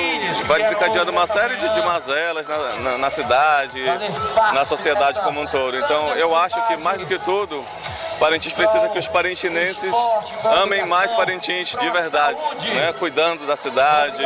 vai 0.46 0.62
desencadeando 0.62 1.12
uma 1.12 1.26
série 1.26 1.56
de, 1.56 1.70
de 1.74 1.82
mazelas 1.82 2.48
na, 2.48 2.58
na, 2.76 2.98
na 2.98 3.10
cidade, 3.10 3.84
na 4.54 4.66
sociedade 4.66 5.22
como 5.22 5.42
um 5.42 5.48
todo. 5.48 5.78
Então, 5.78 6.14
eu 6.16 6.36
acho 6.36 6.62
que 6.68 6.76
mais 6.76 7.00
do 7.00 7.06
que 7.06 7.18
tudo, 7.20 7.66
Parintins 8.20 8.54
precisa 8.54 8.90
que 8.90 9.00
os 9.00 9.08
parintinenses 9.08 9.94
amem 10.44 10.86
mais 10.86 11.12
Parintins 11.14 11.70
de 11.70 11.90
verdade, 11.90 12.40
né? 12.64 12.94
cuidando 12.94 13.46
da 13.46 13.56
cidade, 13.56 14.24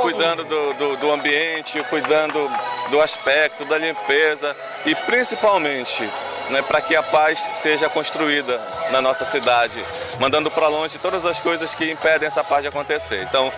cuidando 0.00 0.44
do, 0.44 0.74
do, 0.74 0.96
do 0.96 1.12
ambiente, 1.12 1.82
cuidando 1.84 2.50
do 2.90 3.00
aspecto, 3.00 3.64
da 3.64 3.78
limpeza 3.78 4.56
e 4.84 4.94
principalmente 4.94 6.08
né, 6.50 6.62
para 6.62 6.80
que 6.80 6.94
a 6.94 7.02
paz 7.02 7.38
seja 7.54 7.88
construída 7.88 8.60
na 8.90 9.00
nossa 9.00 9.24
cidade, 9.24 9.84
mandando 10.18 10.50
para 10.50 10.68
longe 10.68 10.98
todas 10.98 11.24
as 11.24 11.40
coisas 11.40 11.74
que 11.74 11.90
impedem 11.90 12.26
essa 12.26 12.44
paz 12.44 12.62
de 12.62 12.68
acontecer. 12.68 13.22
Então, 13.22 13.52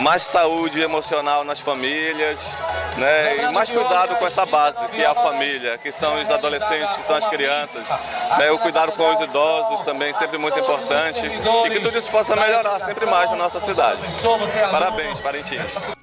mais 0.00 0.22
saúde 0.22 0.80
emocional 0.80 1.44
nas 1.44 1.60
famílias, 1.60 2.40
né, 2.96 3.36
e 3.36 3.52
mais 3.52 3.70
cuidado 3.70 4.16
com 4.16 4.26
essa 4.26 4.46
base, 4.46 4.88
que 4.88 5.02
é 5.02 5.06
a 5.06 5.14
família, 5.14 5.78
que 5.78 5.92
são 5.92 6.20
os 6.20 6.30
adolescentes, 6.30 6.96
que 6.96 7.02
são 7.02 7.16
as 7.16 7.26
crianças. 7.26 7.88
Né, 8.38 8.50
o 8.50 8.58
cuidado 8.58 8.92
com 8.92 9.12
os 9.12 9.20
idosos 9.20 9.82
também, 9.82 10.12
sempre 10.14 10.38
muito 10.38 10.58
importante, 10.58 11.26
e 11.26 11.70
que 11.70 11.80
tudo 11.80 11.98
isso 11.98 12.10
possa 12.10 12.34
melhorar 12.34 12.80
sempre 12.84 13.06
mais 13.06 13.30
na 13.30 13.36
nossa 13.36 13.60
cidade. 13.60 14.00
Parabéns, 14.70 15.20
Parintins. 15.20 15.97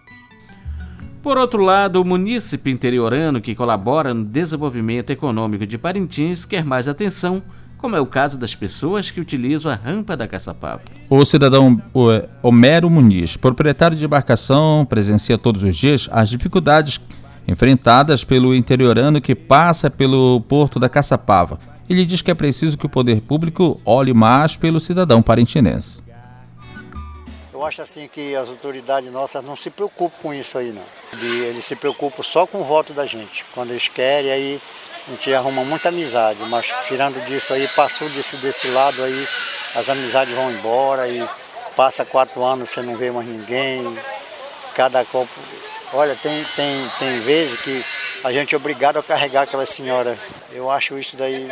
Por 1.26 1.40
outro 1.40 1.64
lado, 1.64 2.00
o 2.00 2.06
munícipe 2.06 2.70
interiorano 2.70 3.42
que 3.42 3.56
colabora 3.56 4.14
no 4.14 4.24
desenvolvimento 4.24 5.10
econômico 5.10 5.66
de 5.66 5.76
Parintins 5.76 6.46
quer 6.46 6.64
mais 6.64 6.88
atenção, 6.88 7.42
como 7.80 7.96
é 7.96 8.00
o 8.00 8.06
caso 8.06 8.38
das 8.38 8.54
pessoas 8.54 9.10
que 9.10 9.20
utilizam 9.20 9.72
a 9.72 9.76
rampa 9.76 10.16
da 10.16 10.28
Caçapava. 10.28 10.84
O 11.10 11.26
cidadão 11.26 11.82
Homero 12.44 12.92
Muniz, 12.92 13.38
proprietário 13.38 13.98
de 13.98 14.06
embarcação, 14.06 14.86
presencia 14.88 15.36
todos 15.36 15.64
os 15.64 15.76
dias 15.76 16.08
as 16.12 16.30
dificuldades 16.30 17.02
enfrentadas 17.48 18.24
pelo 18.24 18.54
interiorano 18.54 19.20
que 19.20 19.34
passa 19.34 19.90
pelo 19.90 20.42
porto 20.42 20.78
da 20.78 20.88
Caçapava. 20.88 21.58
Ele 21.90 22.06
diz 22.06 22.22
que 22.22 22.30
é 22.30 22.36
preciso 22.36 22.78
que 22.78 22.86
o 22.86 22.90
poder 22.90 23.22
público 23.22 23.82
olhe 23.84 24.14
mais 24.14 24.56
pelo 24.56 24.80
cidadão 24.80 25.24
parintinense. 25.24 26.05
Eu 27.56 27.64
acho 27.64 27.82
assim 27.82 28.10
que 28.10 28.36
as 28.36 28.50
autoridades 28.50 29.10
nossas 29.10 29.42
não 29.42 29.56
se 29.56 29.70
preocupam 29.70 30.18
com 30.22 30.34
isso 30.34 30.58
aí 30.58 30.74
não. 30.74 30.84
Eles 31.48 31.64
se 31.64 31.74
preocupam 31.74 32.22
só 32.22 32.46
com 32.46 32.60
o 32.60 32.64
voto 32.66 32.92
da 32.92 33.06
gente. 33.06 33.46
Quando 33.54 33.72
eles 33.72 33.88
querem, 33.88 34.30
aí 34.30 34.62
a 35.08 35.12
gente 35.12 35.34
arruma 35.34 35.64
muita 35.64 35.88
amizade, 35.88 36.38
mas 36.50 36.68
tirando 36.86 37.18
disso 37.26 37.54
aí, 37.54 37.66
passou 37.70 38.10
desse, 38.10 38.36
desse 38.38 38.68
lado 38.68 39.02
aí, 39.02 39.28
as 39.74 39.88
amizades 39.88 40.36
vão 40.36 40.52
embora 40.52 41.08
e 41.08 41.26
passa 41.78 42.04
quatro 42.04 42.44
anos 42.44 42.72
você 42.72 42.82
não 42.82 42.98
vê 42.98 43.10
mais 43.10 43.26
ninguém, 43.26 43.98
cada 44.76 45.06
copo. 45.06 45.32
Olha, 45.94 46.14
tem, 46.22 46.44
tem, 46.58 46.90
tem 47.00 47.20
vezes 47.22 47.62
que 47.62 47.86
a 48.26 48.34
gente 48.34 48.54
é 48.54 48.58
obrigado 48.58 48.98
a 48.98 49.04
carregar 49.04 49.44
aquela 49.44 49.66
senhora. 49.66 50.20
Eu 50.52 50.70
acho 50.70 51.00
isso 51.00 51.16
daí 51.16 51.50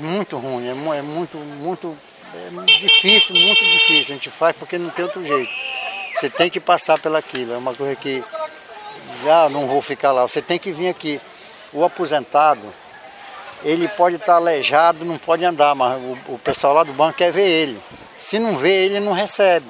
muito 0.00 0.38
ruim, 0.38 0.68
é, 0.68 0.98
é 0.98 1.02
muito, 1.02 1.36
muito 1.36 1.98
é 2.34 2.64
difícil, 2.64 3.36
muito 3.36 3.64
difícil. 3.64 4.14
A 4.14 4.18
gente 4.18 4.30
faz 4.30 4.56
porque 4.56 4.78
não 4.78 4.90
tem 4.90 5.04
outro 5.04 5.24
jeito. 5.24 5.50
Você 6.14 6.28
tem 6.28 6.50
que 6.50 6.60
passar 6.60 6.98
pelaquilo. 6.98 7.54
É 7.54 7.56
uma 7.56 7.74
coisa 7.74 7.94
que, 7.96 8.22
ah, 9.28 9.48
não 9.48 9.66
vou 9.66 9.80
ficar 9.80 10.12
lá. 10.12 10.22
Você 10.22 10.42
tem 10.42 10.58
que 10.58 10.72
vir 10.72 10.88
aqui. 10.88 11.20
O 11.72 11.84
aposentado, 11.84 12.62
ele 13.64 13.88
pode 13.88 14.16
estar 14.16 14.36
aleijado, 14.36 15.04
não 15.04 15.16
pode 15.16 15.44
andar, 15.44 15.74
mas 15.74 16.00
o, 16.00 16.34
o 16.34 16.38
pessoal 16.38 16.74
lá 16.74 16.84
do 16.84 16.92
banco 16.92 17.18
quer 17.18 17.32
ver 17.32 17.46
ele. 17.48 17.80
Se 18.18 18.38
não 18.38 18.56
vê, 18.56 18.84
ele 18.84 19.00
não 19.00 19.12
recebe. 19.12 19.66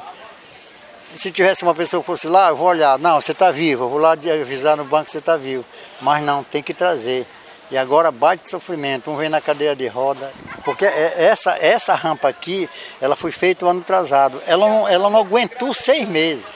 Se, 1.01 1.19
se 1.19 1.31
tivesse 1.31 1.63
uma 1.63 1.75
pessoa 1.75 2.03
que 2.03 2.07
fosse 2.07 2.29
lá, 2.29 2.49
eu 2.49 2.57
vou 2.57 2.69
olhar. 2.69 2.99
Não, 2.99 3.21
você 3.21 3.33
está 3.33 3.51
vivo, 3.51 3.85
eu 3.85 3.89
vou 3.89 3.99
lá 3.99 4.13
avisar 4.13 4.77
no 4.77 4.85
banco 4.85 5.07
que 5.07 5.13
você 5.13 5.19
está 5.19 5.37
vivo. 5.37 5.65
Mas 6.01 6.23
não, 6.23 6.45
tem 6.45 6.63
que 6.63 6.75
trazer. 6.75 7.27
E 7.71 7.79
agora 7.79 8.11
bate 8.11 8.51
sofrimento, 8.51 9.11
um 9.11 9.17
vem 9.17 9.29
na 9.29 9.41
cadeira 9.41 9.75
de 9.75 9.87
roda. 9.87 10.33
Porque 10.65 10.85
é, 10.85 11.15
essa, 11.25 11.57
essa 11.59 11.95
rampa 11.95 12.29
aqui, 12.29 12.69
ela 13.01 13.17
foi 13.17 13.33
feita 13.33 13.65
o 13.65 13.69
ano 13.69 13.81
atrasado. 13.81 14.41
Ela 14.47 14.69
não, 14.69 14.89
ela 14.89 15.11
não 15.11 15.21
aguentou 15.21 15.73
seis 15.73 16.09
meses. 16.09 16.51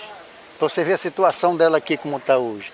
Para 0.58 0.68
você 0.68 0.84
ver 0.84 0.94
a 0.94 0.98
situação 0.98 1.56
dela 1.56 1.78
aqui 1.78 1.96
como 1.96 2.16
está 2.16 2.36
hoje. 2.36 2.72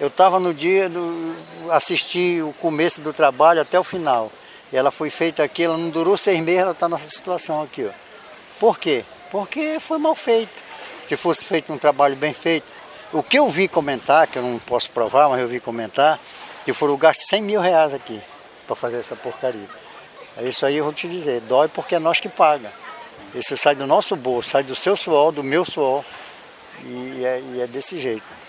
Eu 0.00 0.08
estava 0.08 0.40
no 0.40 0.52
dia, 0.52 0.88
do, 0.88 1.34
assisti 1.70 2.42
o 2.42 2.52
começo 2.54 3.00
do 3.00 3.12
trabalho 3.12 3.60
até 3.60 3.78
o 3.78 3.84
final. 3.84 4.30
E 4.72 4.76
ela 4.76 4.90
foi 4.90 5.10
feita 5.10 5.44
aqui, 5.44 5.62
ela 5.62 5.76
não 5.76 5.90
durou 5.90 6.16
seis 6.16 6.40
meses, 6.40 6.62
ela 6.62 6.72
está 6.72 6.88
nessa 6.88 7.08
situação 7.08 7.62
aqui. 7.62 7.86
Ó. 7.86 7.90
Por 8.58 8.78
quê? 8.78 9.04
Porque 9.30 9.78
foi 9.78 9.98
mal 9.98 10.14
feito. 10.14 10.52
Se 11.02 11.16
fosse 11.16 11.44
feito 11.44 11.72
um 11.72 11.78
trabalho 11.78 12.16
bem 12.16 12.32
feito. 12.32 12.66
O 13.12 13.22
que 13.22 13.38
eu 13.38 13.48
vi 13.48 13.68
comentar, 13.68 14.26
que 14.26 14.38
eu 14.38 14.42
não 14.42 14.58
posso 14.58 14.90
provar, 14.90 15.28
mas 15.28 15.40
eu 15.40 15.46
vi 15.46 15.60
comentar, 15.60 16.18
que 16.64 16.72
foram 16.72 16.96
gastos 16.96 17.26
100 17.28 17.42
mil 17.42 17.60
reais 17.60 17.94
aqui 17.94 18.20
para 18.66 18.76
fazer 18.76 18.98
essa 18.98 19.16
porcaria. 19.16 19.68
É 20.36 20.48
isso 20.48 20.64
aí 20.64 20.76
eu 20.76 20.84
vou 20.84 20.92
te 20.92 21.08
dizer, 21.08 21.40
dói 21.42 21.68
porque 21.68 21.94
é 21.94 21.98
nós 21.98 22.20
que 22.20 22.28
paga. 22.28 22.70
Isso 23.34 23.56
sai 23.56 23.74
do 23.74 23.86
nosso 23.86 24.14
bolso, 24.16 24.50
sai 24.50 24.62
do 24.62 24.74
seu 24.74 24.94
suor, 24.94 25.32
do 25.32 25.42
meu 25.42 25.64
suor, 25.64 26.04
e 26.84 27.24
é, 27.24 27.42
e 27.54 27.60
é 27.60 27.66
desse 27.66 27.98
jeito. 27.98 28.42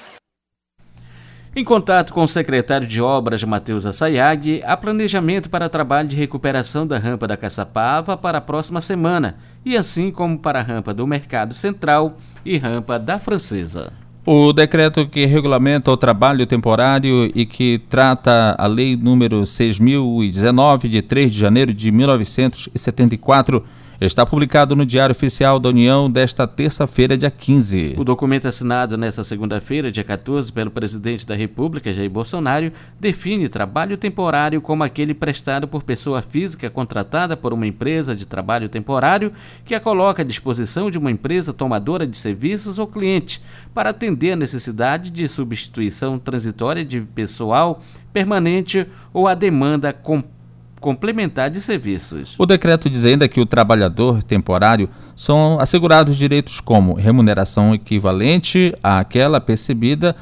Em 1.55 1.63
contato 1.63 2.13
com 2.13 2.23
o 2.23 2.27
secretário 2.27 2.87
de 2.87 2.99
Obras, 2.99 3.43
Matheus 3.43 3.85
Assayag, 3.85 4.63
há 4.65 4.75
planejamento 4.75 5.51
para 5.51 5.69
trabalho 5.69 6.07
de 6.07 6.15
recuperação 6.15 6.87
da 6.87 6.97
rampa 6.97 7.27
da 7.27 7.37
Caçapava 7.37 8.17
para 8.17 8.39
a 8.39 8.41
próxima 8.41 8.81
semana, 8.81 9.37
e 9.63 9.77
assim 9.77 10.09
como 10.09 10.39
para 10.39 10.59
a 10.59 10.63
rampa 10.63 10.93
do 10.93 11.05
Mercado 11.05 11.53
Central 11.53 12.17
e 12.43 12.57
rampa 12.57 12.97
da 12.97 13.19
Francesa. 13.19 13.93
O 14.25 14.53
decreto 14.53 15.05
que 15.05 15.25
regulamenta 15.25 15.91
o 15.91 15.97
trabalho 15.97 16.47
temporário 16.47 17.29
e 17.35 17.45
que 17.45 17.81
trata 17.89 18.55
a 18.57 18.65
lei 18.67 18.95
número 18.95 19.45
6019 19.45 20.87
de 20.87 21.01
3 21.01 21.33
de 21.33 21.37
janeiro 21.37 21.73
de 21.73 21.91
1974 21.91 23.65
está 24.07 24.25
publicado 24.25 24.75
no 24.75 24.85
Diário 24.85 25.13
Oficial 25.13 25.59
da 25.59 25.69
União 25.69 26.11
desta 26.11 26.45
terça-feira, 26.45 27.17
dia 27.17 27.31
15. 27.31 27.95
O 27.97 28.03
documento 28.03 28.47
assinado 28.47 28.97
nesta 28.97 29.23
segunda-feira, 29.23 29.91
dia 29.91 30.03
14, 30.03 30.51
pelo 30.51 30.69
presidente 30.69 31.25
da 31.25 31.35
República, 31.35 31.93
Jair 31.93 32.09
Bolsonaro, 32.09 32.71
define 32.99 33.47
trabalho 33.47 33.95
temporário 33.95 34.59
como 34.61 34.83
aquele 34.83 35.13
prestado 35.13 35.69
por 35.69 35.83
pessoa 35.83 36.21
física 36.21 36.69
contratada 36.69 37.37
por 37.37 37.53
uma 37.53 37.65
empresa 37.65 38.13
de 38.13 38.25
trabalho 38.25 38.67
temporário 38.67 39.31
que 39.63 39.73
a 39.73 39.79
coloca 39.79 40.21
à 40.21 40.25
disposição 40.25 40.91
de 40.91 40.97
uma 40.97 41.11
empresa 41.11 41.53
tomadora 41.53 42.05
de 42.05 42.17
serviços 42.17 42.79
ou 42.79 42.87
cliente 42.87 43.41
para 43.73 43.91
atender 43.91 44.33
a 44.33 44.35
necessidade 44.35 45.09
de 45.11 45.27
substituição 45.29 46.19
transitória 46.19 46.83
de 46.83 46.99
pessoal 46.99 47.81
permanente 48.11 48.85
ou 49.13 49.29
a 49.29 49.33
demanda 49.33 49.93
completa 49.93 50.42
complementar 50.83 51.49
de 51.49 51.61
serviços. 51.61 52.35
O 52.37 52.45
decreto 52.45 52.89
diz 52.89 53.05
ainda 53.05 53.25
que 53.29 53.39
o 53.39 53.45
trabalhador 53.45 54.21
temporário 54.21 54.89
são 55.15 55.57
assegurados 55.57 56.17
direitos 56.17 56.59
como 56.59 56.93
remuneração 56.93 57.73
equivalente 57.73 58.75
àquela 58.83 59.39
percebida 59.39 60.13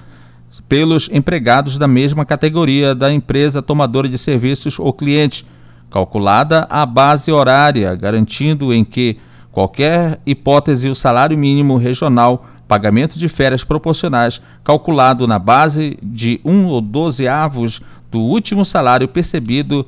pelos 0.69 1.09
empregados 1.11 1.79
da 1.79 1.87
mesma 1.87 2.25
categoria 2.25 2.93
da 2.93 3.11
empresa 3.11 3.59
tomadora 3.59 4.07
de 4.07 4.19
serviços 4.19 4.77
ou 4.77 4.93
cliente, 4.93 5.47
calculada 5.89 6.67
a 6.69 6.85
base 6.85 7.31
horária, 7.31 7.95
garantindo 7.95 8.71
em 8.71 8.85
que 8.85 9.17
qualquer 9.51 10.19
hipótese 10.27 10.89
o 10.89 10.93
salário 10.93 11.35
mínimo 11.35 11.75
regional 11.77 12.45
pagamento 12.67 13.17
de 13.17 13.27
férias 13.27 13.63
proporcionais 13.63 14.39
calculado 14.63 15.25
na 15.25 15.39
base 15.39 15.97
de 16.03 16.39
um 16.45 16.67
ou 16.67 16.79
doze 16.79 17.27
avos 17.27 17.81
do 18.11 18.19
último 18.19 18.63
salário 18.63 19.07
percebido 19.07 19.87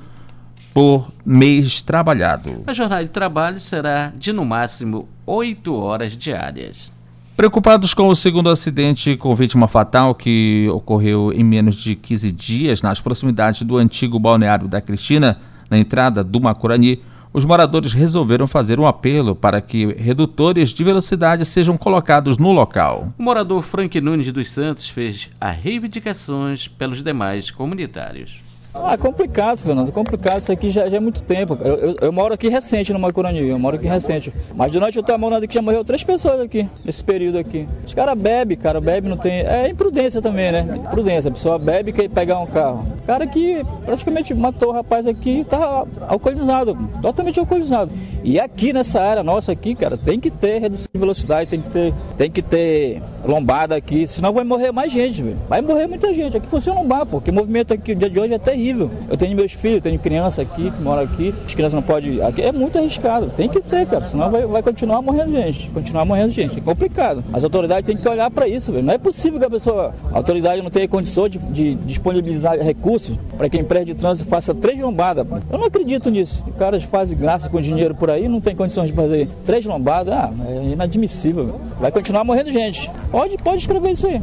por 0.74 1.10
mês 1.26 1.82
trabalhado. 1.82 2.64
A 2.66 2.74
jornada 2.74 3.04
de 3.04 3.10
trabalho 3.10 3.60
será 3.60 4.12
de 4.16 4.34
no 4.34 4.44
máximo 4.44 5.08
8 5.26 5.74
horas 5.74 6.18
diárias. 6.18 6.92
Preocupados 7.38 7.94
com 7.94 8.08
o 8.08 8.16
segundo 8.16 8.50
acidente 8.50 9.18
com 9.18 9.34
vítima 9.36 9.68
fatal 9.68 10.14
que 10.14 10.68
ocorreu 10.72 11.32
em 11.34 11.44
menos 11.44 11.76
de 11.76 11.96
15 11.96 12.32
dias 12.32 12.82
nas 12.82 13.02
proximidades 13.02 13.62
do 13.64 13.78
antigo 13.78 14.20
balneário 14.20 14.68
da 14.68 14.82
Cristina, 14.82 15.38
na 15.70 15.78
entrada 15.78 16.24
do 16.24 16.40
Macurani, 16.40 17.02
os 17.34 17.46
moradores 17.46 17.92
resolveram 17.92 18.46
fazer 18.46 18.80
um 18.80 18.86
apelo 18.86 19.36
para 19.36 19.60
que 19.60 19.88
redutores 19.96 20.70
de 20.70 20.84
velocidade 20.84 21.44
sejam 21.46 21.76
colocados 21.76 22.38
no 22.38 22.52
local. 22.52 23.12
O 23.18 23.24
morador 23.24 23.64
Frank 23.64 24.00
Nunes 24.00 24.32
dos 24.32 24.52
Santos 24.52 24.88
fez 24.88 25.32
as 25.42 25.58
reivindicações 25.58 26.68
pelos 26.68 27.04
demais 27.04 27.50
comunitários. 27.50 28.53
Ah, 28.76 28.94
é 28.94 28.98
complicado, 28.98 29.60
Fernando, 29.60 29.90
é 29.90 29.92
complicado. 29.92 30.40
Isso 30.40 30.52
aqui 30.52 30.72
já, 30.72 30.90
já 30.90 30.98
é 30.98 31.00
muito 31.00 31.22
tempo. 31.22 31.56
Eu, 31.62 31.76
eu, 31.76 31.96
eu, 32.02 32.12
moro 32.12 32.34
aqui 32.34 32.50
recente 32.50 32.92
no 32.92 32.98
Macurani, 32.98 33.48
eu 33.48 33.60
moro 33.60 33.76
aqui 33.76 33.88
recente. 33.88 34.34
Mas 34.56 34.72
durante 34.72 35.00
o 35.00 35.20
morando 35.20 35.44
aqui 35.44 35.54
já 35.54 35.62
morreu 35.62 35.86
três 35.86 36.04
pessoas 36.04 36.42
aqui, 36.42 36.68
nesse 36.84 37.04
período 37.04 37.38
aqui. 37.38 37.68
Os 37.86 37.94
caras 37.94 38.18
bebem, 38.18 38.58
cara, 38.58 38.82
bebe 38.82 39.08
não 39.08 39.18
tem. 39.18 39.42
É 39.42 39.70
imprudência 39.70 40.22
também, 40.24 40.52
né? 40.52 40.82
Imprudência. 40.88 41.30
A 41.30 41.32
pessoa 41.32 41.60
bebe 41.60 41.92
e 41.92 41.94
quer 41.94 42.10
pegar 42.10 42.40
um 42.40 42.48
carro. 42.48 42.84
O 43.04 43.06
cara 43.06 43.28
que 43.28 43.64
praticamente 43.86 44.34
matou 44.34 44.70
o 44.70 44.72
rapaz 44.72 45.06
aqui 45.06 45.46
tá 45.48 45.86
alcoolizado, 46.08 46.76
totalmente 47.00 47.40
alcoolizado. 47.40 47.92
E 48.24 48.40
aqui 48.40 48.74
nessa 48.74 49.02
área 49.02 49.22
nossa 49.22 49.52
aqui, 49.52 49.76
cara, 49.76 49.98
tem 49.98 50.20
que 50.20 50.32
ter 50.32 50.60
redução 50.60 50.88
de 50.92 51.00
velocidade, 51.00 51.50
tem 51.50 51.62
que 51.62 51.70
ter, 51.70 51.94
tem 52.18 52.32
que 52.32 52.42
ter 52.42 53.04
lombada 53.24 53.76
aqui, 53.76 54.08
senão 54.08 54.34
vai 54.34 54.44
morrer 54.44 54.72
mais 54.72 54.92
gente, 54.92 55.22
velho. 55.22 55.38
Vai 55.48 55.62
morrer 55.62 55.86
muita 55.86 56.12
gente. 56.14 56.38
Aqui 56.38 56.48
funciona 56.48 56.80
um 56.80 56.88
bar, 56.88 57.06
porque 57.06 57.30
o 57.30 57.34
movimento 57.34 57.74
aqui, 57.74 57.92
o 57.92 57.96
dia 57.96 58.10
de 58.10 58.20
hoje 58.20 58.34
é 58.34 58.40
terrível 58.40 58.63
terrível. 58.64 58.90
Eu 59.10 59.18
tenho 59.18 59.36
meus 59.36 59.52
filhos, 59.52 59.82
tenho 59.82 60.00
criança 60.00 60.42
aqui 60.42 60.72
que 60.72 60.82
mora 60.82 61.02
aqui, 61.02 61.34
as 61.46 61.54
crianças 61.54 61.74
não 61.74 61.82
podem. 61.82 62.22
Aqui 62.22 62.42
é 62.42 62.52
muito 62.52 62.78
arriscado. 62.78 63.30
Tem 63.36 63.50
que 63.50 63.60
ter, 63.60 63.86
cara, 63.86 64.06
senão 64.06 64.32
vai, 64.32 64.46
vai 64.46 64.64
continuar 64.64 65.02
morrendo 65.02 65.32
gente. 65.32 65.70
Continuar 65.70 66.06
morrendo 66.06 66.32
gente. 66.32 66.58
É 66.58 66.62
complicado. 66.62 67.24
As 67.34 67.44
autoridades 67.44 67.86
têm 67.86 67.98
que 67.98 68.08
olhar 68.08 68.32
para 68.32 68.48
isso, 68.48 68.72
velho. 68.72 68.86
Não 68.86 68.94
é 68.94 68.98
possível 68.98 69.40
que 69.40 69.46
a 69.46 69.50
pessoa, 69.50 69.94
a 70.12 70.18
autoridade 70.18 70.62
não 70.62 70.70
tenha 70.70 70.88
condições 70.88 71.32
de, 71.32 71.40
de 71.40 71.76
disponibilizar 71.76 72.58
recursos 72.60 73.18
para 73.38 73.50
que 73.50 73.58
a 73.58 73.60
empresa 73.60 73.86
de 73.86 73.96
trânsito 73.96 74.30
faça 74.30 74.54
três 74.56 74.80
lombadas. 74.80 75.28
Eu 75.52 75.58
não 75.58 75.66
acredito 75.66 76.10
nisso. 76.10 76.42
Os 76.48 76.56
caras 76.56 76.84
fazem 76.84 77.18
graça 77.18 77.50
com 77.50 77.60
dinheiro 77.60 77.94
por 77.94 78.10
aí, 78.10 78.28
não 78.28 78.40
tem 78.40 78.56
condições 78.56 78.88
de 78.88 78.94
fazer 78.94 79.28
três 79.46 79.66
lombadas. 79.66 80.14
Ah, 80.14 80.32
é 80.48 80.72
inadmissível. 80.72 81.60
Vai 81.80 81.92
continuar 81.92 82.24
morrendo 82.24 82.52
gente. 82.52 82.90
Pode, 83.12 83.38
pode 83.38 83.58
escrever 83.58 83.92
isso 83.92 84.08
aí. 84.08 84.22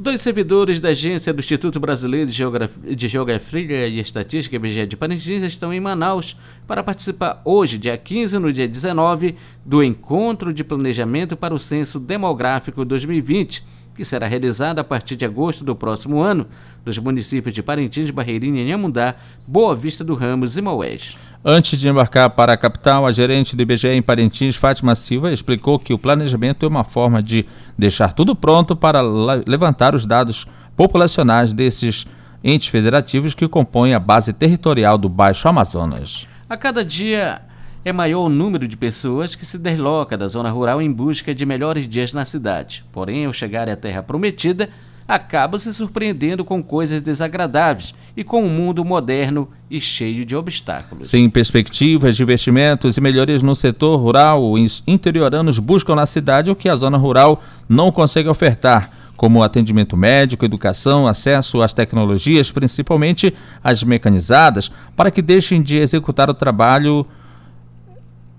Dois 0.00 0.20
servidores 0.20 0.78
da 0.78 0.90
agência 0.90 1.34
do 1.34 1.40
Instituto 1.40 1.80
Brasileiro 1.80 2.30
de 2.30 3.08
Geografia, 3.08 3.88
e 3.88 3.98
Estatística 3.98 4.54
IBGE 4.54 4.86
de 4.86 4.96
Parintins 4.96 5.42
estão 5.42 5.74
em 5.74 5.80
Manaus 5.80 6.36
para 6.68 6.84
participar 6.84 7.42
hoje, 7.44 7.78
dia 7.78 7.98
15 7.98 8.38
no 8.38 8.52
dia 8.52 8.68
19, 8.68 9.34
do 9.64 9.82
Encontro 9.82 10.52
de 10.52 10.62
Planejamento 10.62 11.36
para 11.36 11.52
o 11.52 11.58
Censo 11.58 11.98
Demográfico 11.98 12.84
2020, 12.84 13.64
que 13.96 14.04
será 14.04 14.28
realizado 14.28 14.78
a 14.78 14.84
partir 14.84 15.16
de 15.16 15.24
agosto 15.24 15.64
do 15.64 15.74
próximo 15.74 16.22
ano, 16.22 16.46
nos 16.86 16.96
municípios 16.96 17.52
de 17.52 17.60
Parintins, 17.60 18.10
Barreirinha, 18.10 18.62
Inhamundá, 18.62 19.16
Boa 19.44 19.74
Vista 19.74 20.04
do 20.04 20.14
Ramos 20.14 20.56
e 20.56 20.62
Maués. 20.62 21.18
Antes 21.44 21.78
de 21.78 21.88
embarcar 21.88 22.30
para 22.30 22.52
a 22.52 22.56
capital, 22.56 23.06
a 23.06 23.12
gerente 23.12 23.54
do 23.54 23.62
IBGE 23.62 23.88
em 23.88 24.02
Parintins, 24.02 24.56
Fátima 24.56 24.96
Silva, 24.96 25.32
explicou 25.32 25.78
que 25.78 25.94
o 25.94 25.98
planejamento 25.98 26.66
é 26.66 26.68
uma 26.68 26.82
forma 26.82 27.22
de 27.22 27.46
deixar 27.78 28.12
tudo 28.12 28.34
pronto 28.34 28.74
para 28.74 29.00
levantar 29.46 29.94
os 29.94 30.04
dados 30.04 30.46
populacionais 30.76 31.54
desses 31.54 32.06
entes 32.42 32.66
federativos 32.66 33.34
que 33.34 33.46
compõem 33.46 33.94
a 33.94 34.00
base 34.00 34.32
territorial 34.32 34.98
do 34.98 35.08
Baixo 35.08 35.46
Amazonas. 35.48 36.26
A 36.50 36.56
cada 36.56 36.84
dia 36.84 37.40
é 37.84 37.92
maior 37.92 38.22
o 38.24 38.28
número 38.28 38.66
de 38.66 38.76
pessoas 38.76 39.36
que 39.36 39.46
se 39.46 39.58
desloca 39.58 40.18
da 40.18 40.26
zona 40.26 40.50
rural 40.50 40.82
em 40.82 40.92
busca 40.92 41.32
de 41.32 41.46
melhores 41.46 41.88
dias 41.88 42.12
na 42.12 42.24
cidade. 42.24 42.84
Porém, 42.90 43.26
ao 43.26 43.32
chegar 43.32 43.68
à 43.68 43.76
terra 43.76 44.02
prometida, 44.02 44.68
acaba 45.08 45.58
se 45.58 45.72
surpreendendo 45.72 46.44
com 46.44 46.62
coisas 46.62 47.00
desagradáveis 47.00 47.94
e 48.14 48.22
com 48.22 48.44
um 48.44 48.50
mundo 48.50 48.84
moderno 48.84 49.48
e 49.70 49.80
cheio 49.80 50.22
de 50.22 50.36
obstáculos. 50.36 51.08
Sem 51.08 51.30
perspectivas 51.30 52.14
de 52.14 52.22
investimentos 52.22 52.98
e 52.98 53.00
melhorias 53.00 53.42
no 53.42 53.54
setor 53.54 53.96
rural, 53.96 54.52
os 54.52 54.82
interioranos 54.86 55.58
buscam 55.58 55.94
na 55.94 56.04
cidade 56.04 56.50
o 56.50 56.56
que 56.56 56.68
a 56.68 56.76
zona 56.76 56.98
rural 56.98 57.42
não 57.66 57.90
consegue 57.90 58.28
ofertar, 58.28 58.90
como 59.16 59.42
atendimento 59.42 59.96
médico, 59.96 60.44
educação, 60.44 61.08
acesso 61.08 61.62
às 61.62 61.72
tecnologias, 61.72 62.52
principalmente 62.52 63.34
as 63.64 63.82
mecanizadas, 63.82 64.70
para 64.94 65.10
que 65.10 65.22
deixem 65.22 65.62
de 65.62 65.78
executar 65.78 66.28
o 66.28 66.34
trabalho 66.34 67.04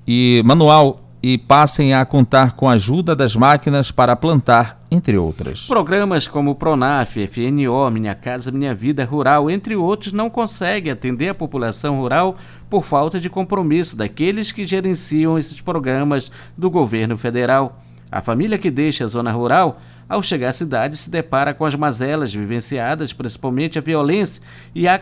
e 0.08 0.42
manual 0.46 1.09
e 1.22 1.38
passem 1.38 1.94
a 1.94 2.06
contar 2.06 2.54
com 2.54 2.70
a 2.70 2.74
ajuda 2.74 3.16
das 3.16 3.36
máquinas 3.36 3.92
para 3.92 4.16
plantar, 4.16 4.80
entre 4.90 5.18
outras. 5.18 5.68
Programas 5.68 6.28
como 6.28 6.56
Pronaf, 6.56 7.18
FNO, 7.28 7.92
Minha 7.92 8.16
Casa 8.16 8.52
Minha 8.52 8.74
Vida 8.74 9.04
Rural, 9.04 9.50
entre 9.50 9.76
outros, 9.76 10.14
não 10.14 10.30
conseguem 10.30 10.92
atender 10.92 11.30
a 11.30 11.36
população 11.36 12.00
rural 12.00 12.38
por 12.70 12.86
falta 12.86 13.20
de 13.20 13.30
compromisso 13.30 13.96
daqueles 13.96 14.52
que 14.52 14.66
gerenciam 14.66 15.38
esses 15.38 15.60
programas 15.60 16.32
do 16.58 16.70
governo 16.70 17.18
federal. 17.18 17.82
A 18.12 18.22
família 18.22 18.58
que 18.58 18.72
deixa 18.72 19.04
a 19.04 19.08
zona 19.08 19.32
rural 19.32 19.80
ao 20.10 20.24
chegar 20.24 20.50
à 20.50 20.54
cidade, 20.54 20.98
se 20.98 21.10
depara 21.10 21.54
com 21.54 21.64
as 21.64 21.76
mazelas 21.76 22.34
vivenciadas, 22.34 23.14
principalmente 23.14 23.78
a 23.78 23.82
violência 23.82 24.42
e 24.74 24.88
a, 24.88 25.00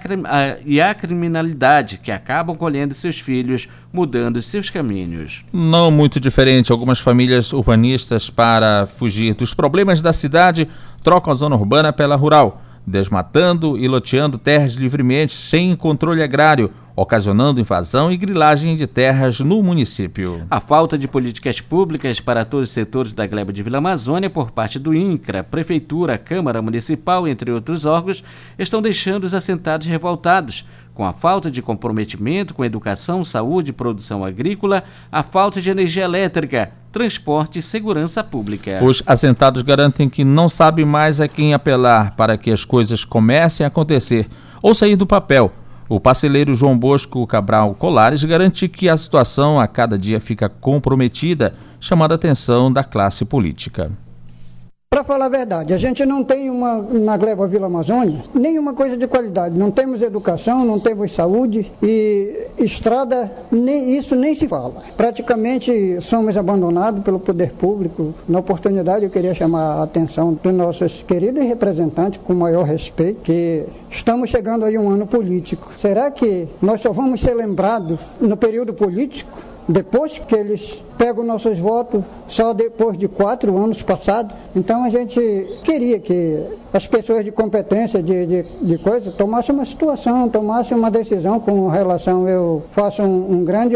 e 0.66 0.82
a 0.82 0.94
criminalidade, 0.94 1.98
que 1.98 2.12
acabam 2.12 2.58
colhendo 2.58 2.94
seus 2.94 3.18
filhos, 3.18 3.70
mudando 3.94 4.42
seus 4.42 4.70
caminhos. 4.70 5.46
Não 5.54 5.90
muito 5.90 6.20
diferente, 6.20 6.74
algumas 6.74 7.00
famílias 7.00 7.54
urbanistas, 7.54 8.30
para 8.30 8.86
fugir 8.86 9.34
dos 9.34 9.54
problemas 9.54 10.02
da 10.02 10.12
cidade, 10.12 10.68
trocam 11.02 11.32
a 11.32 11.36
zona 11.36 11.56
urbana 11.56 11.94
pela 11.94 12.18
rural, 12.18 12.62
desmatando 12.88 13.78
e 13.78 13.86
loteando 13.86 14.38
terras 14.38 14.74
livremente, 14.74 15.34
sem 15.34 15.76
controle 15.76 16.24
agrário 16.24 16.72
ocasionando 16.98 17.62
invasão 17.62 18.12
e 18.12 18.18
grilagem 18.18 18.76
de 18.76 18.88
terras 18.88 19.40
no 19.40 19.62
município. 19.62 20.48
A 20.50 20.60
falta 20.60 20.98
de 20.98 21.08
políticas 21.08 21.62
públicas 21.62 22.20
para 22.20 22.44
todos 22.44 22.70
os 22.70 22.74
setores 22.74 23.14
da 23.14 23.28
gleba 23.28 23.54
de 23.54 23.62
Vila 23.62 23.78
Amazônia 23.78 24.32
por 24.32 24.50
parte 24.50 24.80
do 24.80 24.96
INCRA, 24.96 25.44
Prefeitura, 25.44 26.18
Câmara 26.18 26.60
Municipal, 26.60 27.28
entre 27.28 27.52
outros 27.52 27.86
órgãos, 27.86 28.24
estão 28.58 28.82
deixando 28.82 29.26
os 29.26 29.36
assentados 29.36 29.86
revoltados 29.86 30.66
com 30.98 31.06
a 31.06 31.14
falta 31.14 31.52
de 31.52 31.62
comprometimento 31.62 32.56
com 32.56 32.66
educação, 32.66 33.24
saúde, 33.24 33.72
produção 33.72 34.26
agrícola, 34.26 34.84
a 35.12 35.22
falta 35.22 35.62
de 35.62 35.70
energia 35.70 36.04
elétrica, 36.04 36.72
transporte 36.92 37.60
e 37.60 37.62
segurança 37.62 38.24
pública. 38.24 38.84
Os 38.84 39.04
assentados 39.06 39.62
garantem 39.62 40.10
que 40.10 40.24
não 40.24 40.50
sabem 40.50 40.86
mais 40.86 41.22
a 41.22 41.28
quem 41.28 41.54
apelar 41.54 42.16
para 42.16 42.36
que 42.36 42.50
as 42.50 42.66
coisas 42.66 43.06
comecem 43.06 43.64
a 43.64 43.68
acontecer 43.68 44.28
ou 44.60 44.74
sair 44.74 44.96
do 44.96 45.06
papel. 45.06 45.54
O 45.88 46.00
parceleiro 46.00 46.56
João 46.56 46.76
Bosco 46.76 47.28
Cabral 47.28 47.76
Colares 47.76 48.24
garante 48.24 48.68
que 48.68 48.90
a 48.90 48.98
situação 48.98 49.60
a 49.60 49.68
cada 49.68 50.00
dia 50.00 50.20
fica 50.20 50.50
comprometida, 50.50 51.54
chamando 51.80 52.14
a 52.14 52.16
atenção 52.16 52.74
da 52.74 52.84
classe 52.84 53.24
política. 53.24 53.92
Para 54.98 55.04
falar 55.04 55.26
a 55.26 55.30
verdade, 55.30 55.76
a 55.76 55.78
gente 55.78 56.04
não 56.08 56.24
tem 56.24 56.50
uma, 56.50 56.82
na 56.82 57.16
Gleba 57.18 57.48
Vila 57.48 57.68
Amazônia 57.68 58.24
nenhuma 58.34 58.74
coisa 58.74 58.98
de 58.98 59.06
qualidade. 59.06 59.56
Não 59.56 59.70
temos 59.70 60.02
educação, 60.02 60.66
não 60.66 60.80
temos 60.80 61.14
saúde 61.14 61.72
e 61.84 62.48
estrada, 62.58 63.32
nem, 63.52 63.96
isso 63.96 64.16
nem 64.16 64.34
se 64.34 64.48
fala. 64.48 64.82
Praticamente 64.98 66.02
somos 66.02 66.36
abandonados 66.36 67.04
pelo 67.04 67.20
poder 67.20 67.52
público. 67.52 68.12
Na 68.28 68.40
oportunidade, 68.40 69.06
eu 69.06 69.12
queria 69.12 69.36
chamar 69.36 69.76
a 69.76 69.84
atenção 69.84 70.34
dos 70.34 70.52
nossos 70.52 71.04
queridos 71.04 71.44
representantes, 71.44 72.20
com 72.24 72.34
maior 72.34 72.64
respeito, 72.64 73.22
que 73.22 73.66
estamos 73.92 74.32
chegando 74.32 74.66
aí 74.66 74.80
um 74.80 74.90
ano 74.90 75.06
político. 75.06 75.74
Será 75.80 76.10
que 76.10 76.48
nós 76.60 76.82
só 76.82 76.92
vamos 76.92 77.22
ser 77.22 77.36
lembrados 77.36 78.00
no 78.20 78.36
período 78.36 78.74
político? 78.74 79.38
Depois 79.70 80.18
que 80.18 80.34
eles 80.34 80.82
pegam 80.98 81.24
nossos 81.24 81.58
votos, 81.60 82.04
só 82.28 82.54
depois 82.54 82.98
de 82.98 83.08
quatro 83.08 83.58
anos 83.58 83.82
passados. 83.82 84.36
Então 84.56 84.84
a 84.84 84.90
gente 84.90 85.20
queria 85.64 86.00
que 86.00 86.44
as 86.74 86.86
pessoas 86.86 87.24
de 87.24 87.32
competência, 87.32 88.02
de, 88.04 88.26
de, 88.26 88.44
de 88.62 88.78
coisa, 88.78 89.12
tomassem 89.12 89.54
uma 89.54 89.66
situação, 89.66 90.30
tomassem 90.30 90.78
uma 90.78 90.92
decisão 90.92 91.40
com 91.40 91.68
relação. 91.68 92.28
Eu 92.28 92.64
faço 92.72 93.02
um, 93.02 93.32
um 93.40 93.46
grande 93.46 93.76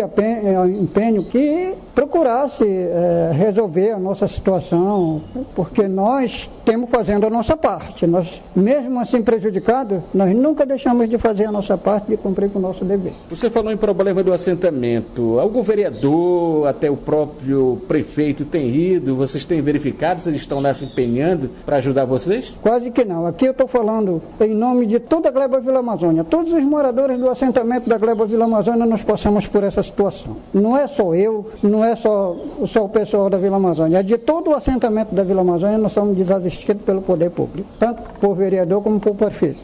empenho 0.80 1.24
que 1.24 1.74
procurasse 1.96 2.64
é, 2.64 3.32
resolver 3.34 3.92
a 3.92 4.00
nossa 4.00 4.28
situação, 4.28 5.22
porque 5.56 5.88
nós 5.88 6.50
temos 6.64 6.90
fazendo 6.90 7.26
a 7.26 7.30
nossa 7.30 7.58
parte. 7.58 8.08
Nós, 8.08 8.42
mesmo 8.56 9.00
assim 9.00 9.22
prejudicados, 9.22 10.00
nós 10.14 10.36
nunca 10.36 10.66
deixamos 10.66 11.10
de 11.10 11.18
fazer 11.18 11.46
a 11.46 11.52
nossa 11.52 11.78
parte 11.78 12.08
de 12.08 12.18
cumprir 12.18 12.50
com 12.50 12.60
o 12.60 12.62
nosso 12.62 12.86
dever. 12.86 13.14
Você 13.30 13.50
falou 13.50 13.72
em 13.72 13.78
problema 13.78 14.24
do 14.24 14.34
assentamento. 14.34 15.40
Algum 15.40 15.64
vereador, 15.64 16.68
até 16.68 16.90
o 16.90 16.96
próprio 17.12 17.82
prefeito 17.90 18.46
tem 18.46 18.74
ido? 18.74 19.18
Vocês 19.18 19.44
têm 19.44 19.62
verificado 19.62 20.22
se 20.22 20.30
eles 20.30 20.40
estão 20.40 20.62
lá 20.62 20.74
se 20.74 20.86
empenhando 20.86 21.50
para 21.66 21.76
ajudar 21.76 22.06
vocês? 22.06 22.54
Quase 22.62 22.90
que 22.90 23.04
não. 23.04 23.28
Aqui 23.28 23.46
eu 23.46 23.52
estou 23.52 23.68
falando 23.68 24.22
em 24.40 24.54
nome 24.54 24.86
de 24.86 24.98
toda 24.98 25.28
a 25.28 25.32
Gleba 25.32 25.60
Vila 25.60 25.80
Amazônia. 25.80 26.24
Todos 26.24 26.54
os 26.54 26.64
moradores 26.64 27.20
do 27.20 27.30
assentamento 27.30 27.90
da 27.90 27.98
Gleba 27.98 28.26
Vila 28.26 28.46
Amazônia 28.46 28.86
nós 28.86 29.04
passamos 29.04 29.46
por 29.46 29.62
essa 29.62 29.84
situação. 29.84 30.38
Não 30.54 30.78
é 30.78 30.88
só 30.88 31.14
eu, 31.14 31.52
não 31.62 31.84
é 31.84 31.98
só, 31.98 32.34
só 32.66 32.86
o 32.86 32.90
pessoal 32.90 33.30
da 33.30 33.38
Vila 33.38 33.58
Amazônia. 33.58 33.98
É 33.98 34.04
de 34.04 34.18
todo 34.18 34.52
o 34.52 34.56
assentamento 34.56 35.14
da 35.14 35.26
Vila 35.26 35.42
Amazônia 35.42 35.78
nós 35.78 35.92
somos 35.92 36.16
desassistidos 36.16 36.84
pelo 36.84 37.02
poder 37.02 37.32
público, 37.32 37.68
tanto 37.78 38.04
por 38.22 38.36
vereador 38.36 38.82
como 38.82 39.02
por 39.02 39.16
prefeito. 39.16 39.60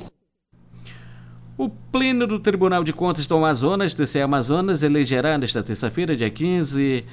O 1.57 1.69
Pleno 1.69 2.27
do 2.27 2.39
Tribunal 2.39 2.83
de 2.83 2.91
Contas 2.91 3.25
do 3.25 3.35
Amazonas, 3.37 3.93
TCE 3.93 4.19
Amazonas, 4.19 4.83
elegerá 4.83 5.37
nesta 5.37 5.63
terça-feira, 5.63 6.13
dia 6.13 6.29
15, 6.29 7.05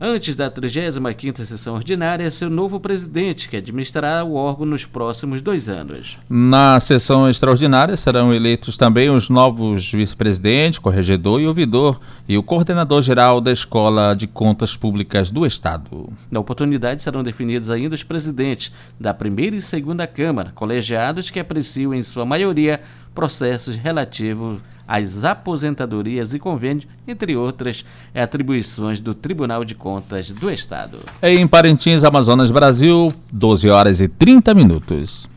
antes 0.00 0.36
da 0.36 0.50
35ª 0.50 1.44
sessão 1.44 1.74
ordinária, 1.74 2.30
seu 2.30 2.48
novo 2.48 2.78
presidente, 2.78 3.48
que 3.48 3.56
administrará 3.56 4.24
o 4.24 4.34
órgão 4.34 4.64
nos 4.64 4.84
próximos 4.84 5.40
dois 5.40 5.68
anos. 5.68 6.18
Na 6.28 6.78
sessão 6.78 7.28
extraordinária 7.28 7.96
serão 7.96 8.32
eleitos 8.32 8.76
também 8.76 9.10
os 9.10 9.28
novos 9.28 9.90
vice-presidente, 9.90 10.80
corregedor 10.80 11.40
e 11.40 11.46
ouvidor 11.46 12.00
e 12.28 12.38
o 12.38 12.42
coordenador-geral 12.42 13.40
da 13.40 13.50
Escola 13.50 14.14
de 14.14 14.26
Contas 14.26 14.76
Públicas 14.76 15.30
do 15.30 15.44
Estado. 15.44 16.08
Na 16.30 16.40
oportunidade 16.40 17.02
serão 17.02 17.24
definidos 17.24 17.70
ainda 17.70 17.94
os 17.94 18.02
presidentes 18.02 18.72
da 18.98 19.12
primeira 19.12 19.56
e 19.56 19.62
segunda 19.62 20.06
Câmara, 20.06 20.52
colegiados 20.54 21.30
que 21.30 21.40
apreciam 21.40 21.92
em 21.92 22.02
sua 22.02 22.24
maioria 22.24 22.80
processos 23.14 23.76
relativos 23.76 24.60
às 24.88 25.22
aposentadorias 25.22 26.32
e 26.32 26.38
convênios, 26.38 26.86
entre 27.06 27.36
outras 27.36 27.84
atribuições 28.14 29.00
do 29.00 29.12
Tribunal 29.12 29.64
de 29.64 29.74
Contas 29.74 30.30
do 30.30 30.50
Estado. 30.50 30.98
Em 31.22 31.46
Parintins, 31.46 32.02
Amazonas, 32.02 32.50
Brasil, 32.50 33.08
12 33.30 33.68
horas 33.68 34.00
e 34.00 34.08
30 34.08 34.54
minutos. 34.54 35.28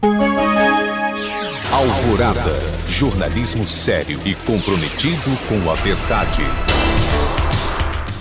Alvorada. 1.71 2.41
Jornalismo 2.87 3.65
sério 3.65 4.19
e 4.25 4.35
comprometido 4.35 5.37
com 5.47 5.71
a 5.71 5.75
verdade. 5.75 6.43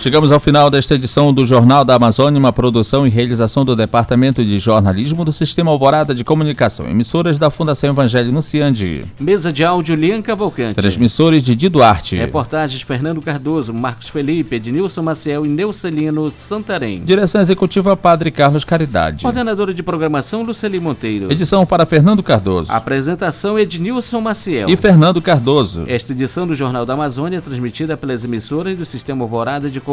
Chegamos 0.00 0.32
ao 0.32 0.40
final 0.40 0.70
desta 0.70 0.94
edição 0.94 1.30
do 1.30 1.44
Jornal 1.44 1.84
da 1.84 1.94
Amazônia, 1.94 2.38
uma 2.38 2.54
produção 2.54 3.06
e 3.06 3.10
realização 3.10 3.66
do 3.66 3.76
Departamento 3.76 4.42
de 4.42 4.58
Jornalismo 4.58 5.26
do 5.26 5.30
Sistema 5.30 5.70
Alvorada 5.70 6.14
de 6.14 6.24
Comunicação, 6.24 6.88
emissoras 6.88 7.38
da 7.38 7.50
Fundação 7.50 7.90
Evangelho 7.90 8.32
Nunciande. 8.32 9.04
Mesa 9.20 9.52
de 9.52 9.62
áudio 9.62 9.94
Lian 9.94 10.22
Cavalcante. 10.22 10.76
Transmissores 10.76 11.42
de 11.42 11.68
Duarte. 11.68 12.16
Reportagens 12.16 12.80
Fernando 12.80 13.20
Cardoso, 13.20 13.74
Marcos 13.74 14.08
Felipe, 14.08 14.56
Ednilson 14.56 15.02
Maciel 15.02 15.44
e 15.44 15.50
Neucelino 15.50 16.30
Santarém. 16.30 17.02
Direção 17.04 17.42
Executiva 17.42 17.94
Padre 17.94 18.30
Carlos 18.30 18.64
Caridade. 18.64 19.20
Coordenadora 19.22 19.74
de 19.74 19.82
Programação 19.82 20.42
Luceli 20.42 20.80
Monteiro. 20.80 21.30
Edição 21.30 21.66
para 21.66 21.84
Fernando 21.84 22.22
Cardoso. 22.22 22.72
Apresentação 22.72 23.58
Ednilson 23.58 24.22
Maciel. 24.22 24.70
E 24.70 24.78
Fernando 24.78 25.20
Cardoso. 25.20 25.84
Esta 25.86 26.14
edição 26.14 26.46
do 26.46 26.54
Jornal 26.54 26.86
da 26.86 26.94
Amazônia 26.94 27.36
é 27.36 27.40
transmitida 27.42 27.98
pelas 27.98 28.24
emissoras 28.24 28.74
do 28.74 28.86
Sistema 28.86 29.24
Alvorada 29.24 29.68
de 29.68 29.78
Comunicação, 29.78 29.89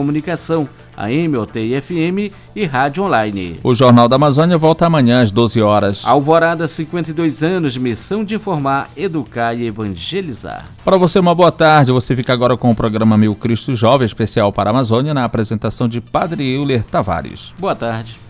AM, 0.97 1.37
OT 1.37 1.59
e 1.59 1.79
FM 1.79 2.33
e 2.55 2.65
Rádio 2.65 3.03
Online. 3.03 3.59
O 3.63 3.75
Jornal 3.75 4.09
da 4.09 4.15
Amazônia 4.15 4.57
volta 4.57 4.87
amanhã 4.87 5.21
às 5.21 5.31
12 5.31 5.61
horas. 5.61 6.03
Alvorada, 6.03 6.67
52 6.67 7.43
anos, 7.43 7.77
missão 7.77 8.23
de 8.23 8.33
informar, 8.33 8.89
educar 8.97 9.53
e 9.53 9.67
evangelizar. 9.67 10.65
Para 10.83 10.97
você, 10.97 11.19
uma 11.19 11.35
boa 11.35 11.51
tarde. 11.51 11.91
Você 11.91 12.15
fica 12.15 12.33
agora 12.33 12.57
com 12.57 12.71
o 12.71 12.75
programa 12.75 13.15
Mil 13.15 13.35
Cristo 13.35 13.75
Jovem, 13.75 14.07
especial 14.07 14.51
para 14.51 14.69
a 14.69 14.71
Amazônia, 14.71 15.13
na 15.13 15.23
apresentação 15.23 15.87
de 15.87 16.01
Padre 16.01 16.49
Euler 16.49 16.83
Tavares. 16.83 17.53
Boa 17.59 17.75
tarde. 17.75 18.26